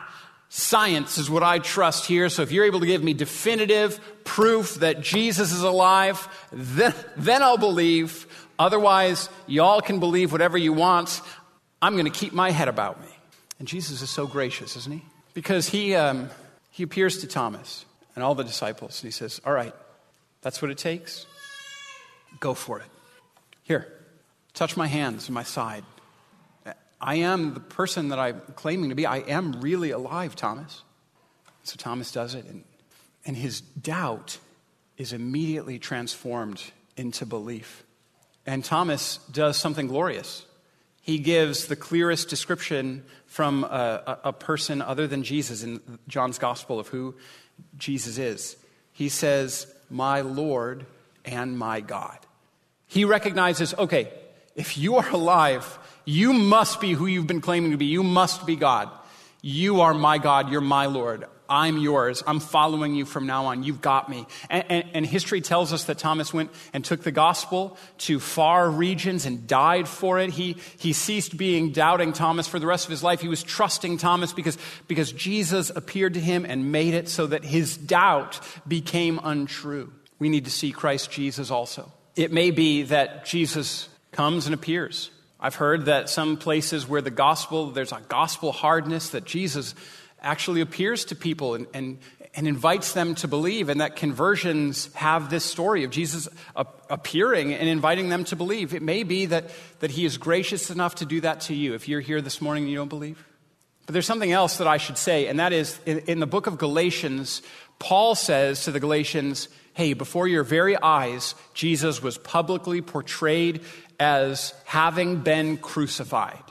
science 0.48 1.18
is 1.18 1.28
what 1.28 1.42
I 1.42 1.58
trust 1.58 2.06
here. 2.06 2.28
So 2.28 2.42
if 2.42 2.50
you're 2.50 2.64
able 2.64 2.80
to 2.80 2.86
give 2.86 3.02
me 3.02 3.12
definitive 3.12 4.00
proof 4.24 4.76
that 4.76 5.00
Jesus 5.02 5.52
is 5.52 5.62
alive, 5.62 6.26
then, 6.50 6.94
then 7.16 7.42
I'll 7.42 7.58
believe. 7.58 8.26
Otherwise, 8.58 9.28
y'all 9.46 9.80
can 9.80 10.00
believe 10.00 10.32
whatever 10.32 10.56
you 10.56 10.72
want. 10.72 11.20
I'm 11.82 11.92
going 11.94 12.10
to 12.10 12.18
keep 12.18 12.32
my 12.32 12.50
head 12.50 12.68
about 12.68 13.00
me. 13.02 13.08
And 13.58 13.68
Jesus 13.68 14.00
is 14.00 14.08
so 14.08 14.26
gracious, 14.26 14.76
isn't 14.76 14.92
he? 14.92 15.02
Because 15.34 15.68
he, 15.68 15.94
um, 15.94 16.30
he 16.70 16.82
appears 16.82 17.18
to 17.18 17.26
Thomas 17.26 17.84
and 18.14 18.24
all 18.24 18.34
the 18.34 18.44
disciples, 18.44 19.02
and 19.02 19.08
he 19.08 19.12
says, 19.12 19.40
All 19.44 19.52
right, 19.52 19.74
that's 20.40 20.62
what 20.62 20.70
it 20.70 20.78
takes. 20.78 21.26
Go 22.40 22.54
for 22.54 22.78
it. 22.78 22.86
Here, 23.64 23.92
touch 24.54 24.76
my 24.76 24.86
hands 24.86 25.28
and 25.28 25.34
my 25.34 25.42
side. 25.42 25.84
I 27.00 27.16
am 27.16 27.54
the 27.54 27.60
person 27.60 28.08
that 28.08 28.18
I'm 28.18 28.40
claiming 28.54 28.90
to 28.90 28.94
be. 28.94 29.06
I 29.06 29.18
am 29.18 29.60
really 29.60 29.90
alive, 29.90 30.34
Thomas. 30.36 30.82
So 31.64 31.76
Thomas 31.76 32.12
does 32.12 32.34
it, 32.34 32.44
and, 32.46 32.64
and 33.24 33.36
his 33.36 33.60
doubt 33.60 34.38
is 34.96 35.12
immediately 35.12 35.78
transformed 35.78 36.62
into 36.96 37.26
belief. 37.26 37.84
And 38.46 38.64
Thomas 38.64 39.18
does 39.32 39.56
something 39.56 39.86
glorious. 39.86 40.44
He 41.00 41.18
gives 41.18 41.66
the 41.66 41.76
clearest 41.76 42.28
description 42.28 43.04
from 43.26 43.64
a, 43.64 43.66
a, 44.06 44.18
a 44.28 44.32
person 44.32 44.80
other 44.80 45.06
than 45.06 45.22
Jesus 45.22 45.62
in 45.62 45.80
John's 46.08 46.38
gospel 46.38 46.78
of 46.78 46.88
who 46.88 47.14
Jesus 47.76 48.18
is. 48.18 48.56
He 48.92 49.08
says, 49.08 49.66
My 49.90 50.20
Lord 50.20 50.86
and 51.24 51.58
my 51.58 51.80
God. 51.80 52.18
He 52.86 53.04
recognizes, 53.04 53.74
okay, 53.74 54.08
if 54.54 54.78
you 54.78 54.96
are 54.96 55.08
alive, 55.10 55.78
you 56.04 56.32
must 56.32 56.80
be 56.80 56.92
who 56.92 57.06
you've 57.06 57.26
been 57.26 57.40
claiming 57.40 57.70
to 57.70 57.76
be. 57.76 57.86
You 57.86 58.02
must 58.02 58.46
be 58.46 58.56
God. 58.56 58.90
You 59.42 59.82
are 59.82 59.94
my 59.94 60.18
God. 60.18 60.50
You're 60.50 60.60
my 60.60 60.86
Lord. 60.86 61.26
I'm 61.48 61.76
yours. 61.76 62.22
I'm 62.26 62.40
following 62.40 62.94
you 62.94 63.04
from 63.04 63.26
now 63.26 63.46
on. 63.46 63.62
You've 63.62 63.82
got 63.82 64.08
me. 64.08 64.26
And, 64.48 64.64
and, 64.70 64.84
and, 64.94 65.06
history 65.06 65.42
tells 65.42 65.72
us 65.74 65.84
that 65.84 65.98
Thomas 65.98 66.32
went 66.32 66.50
and 66.72 66.82
took 66.82 67.02
the 67.02 67.12
gospel 67.12 67.76
to 67.98 68.18
far 68.18 68.70
regions 68.70 69.26
and 69.26 69.46
died 69.46 69.86
for 69.86 70.18
it. 70.18 70.30
He, 70.30 70.56
he 70.78 70.94
ceased 70.94 71.36
being 71.36 71.72
doubting 71.72 72.14
Thomas 72.14 72.48
for 72.48 72.58
the 72.58 72.66
rest 72.66 72.86
of 72.86 72.90
his 72.90 73.02
life. 73.02 73.20
He 73.20 73.28
was 73.28 73.42
trusting 73.42 73.98
Thomas 73.98 74.32
because, 74.32 74.56
because 74.88 75.12
Jesus 75.12 75.68
appeared 75.68 76.14
to 76.14 76.20
him 76.20 76.46
and 76.46 76.72
made 76.72 76.94
it 76.94 77.10
so 77.10 77.26
that 77.26 77.44
his 77.44 77.76
doubt 77.76 78.40
became 78.66 79.20
untrue. 79.22 79.92
We 80.18 80.30
need 80.30 80.46
to 80.46 80.50
see 80.50 80.72
Christ 80.72 81.10
Jesus 81.10 81.50
also. 81.50 81.92
It 82.16 82.32
may 82.32 82.52
be 82.52 82.84
that 82.84 83.26
Jesus 83.26 83.88
comes 84.12 84.46
and 84.46 84.54
appears 84.54 85.10
I've 85.44 85.56
heard 85.56 85.84
that 85.84 86.08
some 86.08 86.38
places 86.38 86.88
where 86.88 87.02
the 87.02 87.10
gospel, 87.10 87.70
there's 87.70 87.92
a 87.92 88.00
gospel 88.08 88.50
hardness, 88.50 89.10
that 89.10 89.26
Jesus 89.26 89.74
actually 90.18 90.62
appears 90.62 91.04
to 91.04 91.14
people 91.14 91.54
and, 91.54 91.66
and, 91.74 91.98
and 92.32 92.48
invites 92.48 92.94
them 92.94 93.14
to 93.16 93.28
believe, 93.28 93.68
and 93.68 93.82
that 93.82 93.94
conversions 93.94 94.90
have 94.94 95.28
this 95.28 95.44
story 95.44 95.84
of 95.84 95.90
Jesus 95.90 96.30
appearing 96.56 97.52
and 97.52 97.68
inviting 97.68 98.08
them 98.08 98.24
to 98.24 98.36
believe. 98.36 98.72
It 98.72 98.80
may 98.80 99.02
be 99.02 99.26
that, 99.26 99.50
that 99.80 99.90
he 99.90 100.06
is 100.06 100.16
gracious 100.16 100.70
enough 100.70 100.94
to 100.94 101.04
do 101.04 101.20
that 101.20 101.42
to 101.42 101.54
you 101.54 101.74
if 101.74 101.88
you're 101.88 102.00
here 102.00 102.22
this 102.22 102.40
morning 102.40 102.62
and 102.62 102.70
you 102.70 102.78
don't 102.78 102.88
believe. 102.88 103.22
But 103.84 103.92
there's 103.92 104.06
something 104.06 104.32
else 104.32 104.56
that 104.56 104.66
I 104.66 104.78
should 104.78 104.96
say, 104.96 105.26
and 105.26 105.40
that 105.40 105.52
is 105.52 105.78
in, 105.84 105.98
in 106.06 106.20
the 106.20 106.26
book 106.26 106.46
of 106.46 106.56
Galatians, 106.56 107.42
Paul 107.78 108.14
says 108.14 108.64
to 108.64 108.72
the 108.72 108.80
Galatians, 108.80 109.50
hey, 109.74 109.92
before 109.92 110.26
your 110.26 110.44
very 110.44 110.80
eyes, 110.80 111.34
Jesus 111.52 112.02
was 112.02 112.16
publicly 112.16 112.80
portrayed 112.80 113.60
as 114.00 114.54
having 114.64 115.20
been 115.20 115.58
crucified. 115.58 116.42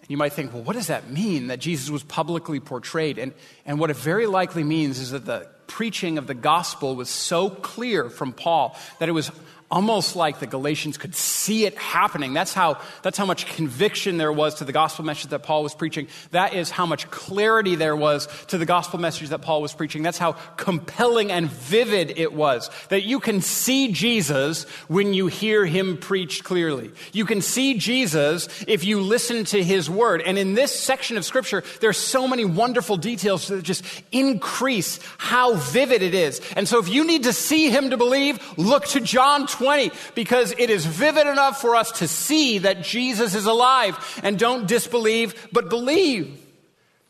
And 0.00 0.10
you 0.10 0.16
might 0.16 0.34
think, 0.34 0.52
well, 0.52 0.62
what 0.62 0.74
does 0.76 0.88
that 0.88 1.10
mean 1.10 1.48
that 1.48 1.58
Jesus 1.58 1.90
was 1.90 2.02
publicly 2.02 2.60
portrayed? 2.60 3.18
And, 3.18 3.32
and 3.66 3.78
what 3.78 3.90
it 3.90 3.96
very 3.96 4.26
likely 4.26 4.62
means 4.62 4.98
is 4.98 5.10
that 5.10 5.24
the 5.24 5.48
preaching 5.66 6.18
of 6.18 6.26
the 6.26 6.34
gospel 6.34 6.96
was 6.96 7.08
so 7.08 7.48
clear 7.48 8.10
from 8.10 8.32
Paul 8.32 8.76
that 8.98 9.08
it 9.08 9.12
was 9.12 9.30
almost 9.70 10.16
like 10.16 10.40
the 10.40 10.48
Galatians 10.48 10.98
could 10.98 11.14
see 11.14 11.64
it 11.64 11.78
happening. 11.78 12.32
That's 12.32 12.52
how, 12.52 12.78
that's 13.02 13.16
how 13.16 13.24
much 13.24 13.46
conviction 13.46 14.16
there 14.16 14.32
was 14.32 14.56
to 14.56 14.64
the 14.64 14.72
gospel 14.72 15.04
message 15.04 15.30
that 15.30 15.44
Paul 15.44 15.62
was 15.62 15.74
preaching. 15.74 16.08
That 16.32 16.54
is 16.54 16.70
how 16.70 16.86
much 16.86 17.08
clarity 17.10 17.76
there 17.76 17.94
was 17.94 18.26
to 18.46 18.58
the 18.58 18.66
gospel 18.66 18.98
message 18.98 19.28
that 19.28 19.42
Paul 19.42 19.62
was 19.62 19.72
preaching. 19.72 20.02
That's 20.02 20.18
how 20.18 20.32
compelling 20.56 21.30
and 21.30 21.48
vivid 21.48 22.18
it 22.18 22.32
was. 22.32 22.68
That 22.88 23.04
you 23.04 23.20
can 23.20 23.40
see 23.42 23.92
Jesus 23.92 24.64
when 24.88 25.14
you 25.14 25.28
hear 25.28 25.64
him 25.64 25.98
preached 25.98 26.42
clearly. 26.42 26.90
You 27.12 27.24
can 27.24 27.40
see 27.40 27.78
Jesus 27.78 28.48
if 28.66 28.84
you 28.84 29.00
listen 29.00 29.44
to 29.46 29.62
his 29.62 29.88
word. 29.88 30.20
And 30.22 30.36
in 30.36 30.54
this 30.54 30.76
section 30.76 31.16
of 31.16 31.24
scripture, 31.24 31.62
there 31.80 31.90
are 31.90 31.92
so 31.92 32.26
many 32.26 32.44
wonderful 32.44 32.96
details 32.96 33.46
that 33.46 33.62
just 33.62 33.84
increase 34.10 34.98
how 35.18 35.54
vivid 35.54 36.02
it 36.02 36.14
is. 36.14 36.40
And 36.56 36.66
so 36.66 36.80
if 36.80 36.88
you 36.88 37.04
need 37.04 37.22
to 37.22 37.32
see 37.32 37.70
him 37.70 37.90
to 37.90 37.96
believe, 37.96 38.40
look 38.58 38.86
to 38.86 39.00
John 39.00 39.46
20 39.46 39.59
20 39.60 39.92
because 40.14 40.54
it 40.56 40.70
is 40.70 40.86
vivid 40.86 41.26
enough 41.26 41.60
for 41.60 41.76
us 41.76 41.92
to 41.92 42.08
see 42.08 42.58
that 42.58 42.82
Jesus 42.82 43.34
is 43.34 43.44
alive 43.44 44.20
and 44.22 44.38
don't 44.38 44.66
disbelieve, 44.66 45.48
but 45.52 45.68
believe. 45.68 46.40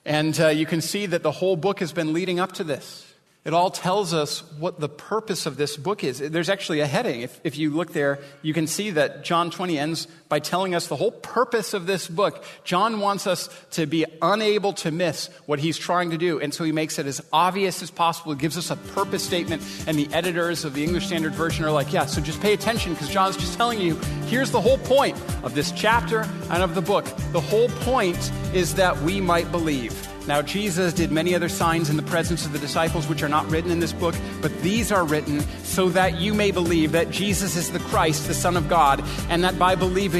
And 0.05 0.39
uh, 0.41 0.49
you 0.49 0.67
can 0.67 0.81
see 0.81 1.07
that 1.07 1.23
the 1.23 1.31
whole 1.31 1.55
book 1.55 1.79
has 1.79 1.93
been 1.93 2.13
leading 2.13 2.41
up 2.41 2.53
to 2.55 2.65
this. 2.65 3.07
It 3.45 3.55
all 3.55 3.71
tells 3.71 4.13
us 4.13 4.43
what 4.59 4.81
the 4.81 4.89
purpose 4.89 5.47
of 5.47 5.57
this 5.57 5.77
book 5.77 6.03
is. 6.03 6.19
There's 6.19 6.49
actually 6.49 6.81
a 6.81 6.87
heading. 6.87 7.21
If, 7.21 7.41
if 7.45 7.57
you 7.57 7.71
look 7.71 7.93
there, 7.93 8.19
you 8.43 8.53
can 8.53 8.67
see 8.67 8.91
that 8.91 9.23
John 9.23 9.51
20 9.53 9.79
ends 9.79 10.09
by 10.31 10.38
telling 10.38 10.75
us 10.75 10.87
the 10.87 10.97
whole 10.97 11.11
purpose 11.11 11.75
of 11.75 11.87
this 11.87 12.09
book. 12.09 12.43
John 12.64 13.01
wants 13.01 13.27
us 13.27 13.51
to 13.73 13.85
be 13.85 14.07
unable 14.23 14.73
to 14.75 14.90
miss 14.90 15.29
what 15.45 15.59
he's 15.59 15.77
trying 15.77 16.11
to 16.11 16.16
do. 16.16 16.40
And 16.40 16.55
so 16.55 16.64
he 16.64 16.73
makes 16.73 16.99
it 16.99 17.07
as 17.07 17.21
obvious 17.33 17.83
as 17.83 17.90
possible. 17.90 18.33
He 18.33 18.38
gives 18.38 18.57
us 18.57 18.71
a 18.71 18.77
purpose 18.77 19.25
statement. 19.25 19.62
And 19.88 19.99
the 19.99 20.09
editors 20.14 20.64
of 20.64 20.73
the 20.73 20.85
English 20.85 21.09
Standard 21.09 21.35
Version 21.35 21.64
are 21.64 21.73
like, 21.73 21.93
yeah, 21.93 22.07
so 22.07 22.21
just 22.21 22.40
pay 22.40 22.55
attention 22.55 22.95
because 22.95 23.11
John's 23.11 23.37
just 23.37 23.57
telling 23.59 23.81
you 23.81 23.97
here's 24.27 24.53
the 24.53 24.61
whole 24.61 24.79
point 24.79 25.21
of 25.43 25.55
this 25.55 25.73
chapter 25.73 26.21
and 26.49 26.62
of 26.62 26.77
the 26.77 26.83
book. 26.83 27.05
The 27.33 27.40
whole 27.40 27.69
point 27.69 28.33
is 28.55 28.77
that 28.77 28.97
we 29.03 29.21
might 29.21 29.51
believe. 29.51 30.07
Now, 30.27 30.43
Jesus 30.43 30.93
did 30.93 31.11
many 31.11 31.35
other 31.35 31.49
signs 31.49 31.88
in 31.88 31.97
the 31.97 32.03
presence 32.03 32.45
of 32.45 32.53
the 32.53 32.59
disciples, 32.59 33.09
which 33.09 33.23
are 33.23 33.29
not 33.29 33.51
written 33.51 33.71
in 33.71 33.81
this 33.81 33.93
book, 33.93 34.14
but 34.43 34.57
these 34.61 34.93
are 34.93 35.05
written 35.05 35.40
so 35.64 35.88
that 35.88 36.21
you 36.21 36.35
may 36.35 36.51
believe 36.51 36.93
that 36.93 37.11
Jesus 37.11 37.57
is 37.57 37.73
the 37.73 37.79
Christ, 37.79 38.29
the 38.29 38.35
Son 38.35 38.57
of 38.57 38.69
God, 38.69 39.03
and 39.29 39.43
that 39.43 39.59
by 39.59 39.75
believing 39.75 40.19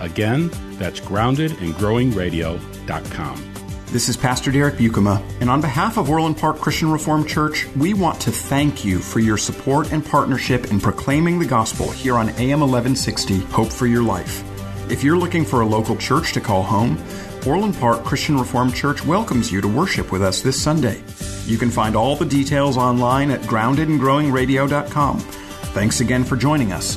Again, 0.00 0.50
that's 0.78 1.00
groundedandgrowingradio.com. 1.00 3.52
This 3.86 4.08
is 4.08 4.16
Pastor 4.16 4.50
Derek 4.50 4.74
Buikema, 4.74 5.22
and 5.40 5.48
on 5.48 5.60
behalf 5.60 5.96
of 5.96 6.10
Orland 6.10 6.36
Park 6.36 6.58
Christian 6.58 6.90
Reformed 6.90 7.28
Church, 7.28 7.66
we 7.76 7.94
want 7.94 8.20
to 8.20 8.32
thank 8.32 8.84
you 8.84 8.98
for 8.98 9.20
your 9.20 9.38
support 9.38 9.92
and 9.92 10.04
partnership 10.04 10.72
in 10.72 10.80
proclaiming 10.80 11.38
the 11.38 11.46
gospel 11.46 11.90
here 11.90 12.16
on 12.16 12.30
AM 12.30 12.60
1160 12.60 13.38
Hope 13.40 13.72
for 13.72 13.86
Your 13.86 14.02
Life. 14.02 14.42
If 14.90 15.04
you're 15.04 15.16
looking 15.16 15.44
for 15.44 15.60
a 15.60 15.66
local 15.66 15.96
church 15.96 16.32
to 16.32 16.40
call 16.40 16.62
home, 16.62 17.02
Orland 17.46 17.76
Park 17.76 18.04
Christian 18.04 18.38
Reformed 18.38 18.74
Church 18.74 19.04
welcomes 19.04 19.52
you 19.52 19.60
to 19.60 19.68
worship 19.68 20.10
with 20.10 20.22
us 20.22 20.42
this 20.42 20.60
Sunday. 20.60 21.02
You 21.46 21.56
can 21.56 21.70
find 21.70 21.94
all 21.94 22.16
the 22.16 22.26
details 22.26 22.76
online 22.76 23.30
at 23.30 23.40
groundedandgrowingradio.com. 23.42 25.20
Thanks 25.20 26.00
again 26.00 26.24
for 26.24 26.36
joining 26.36 26.72
us, 26.72 26.96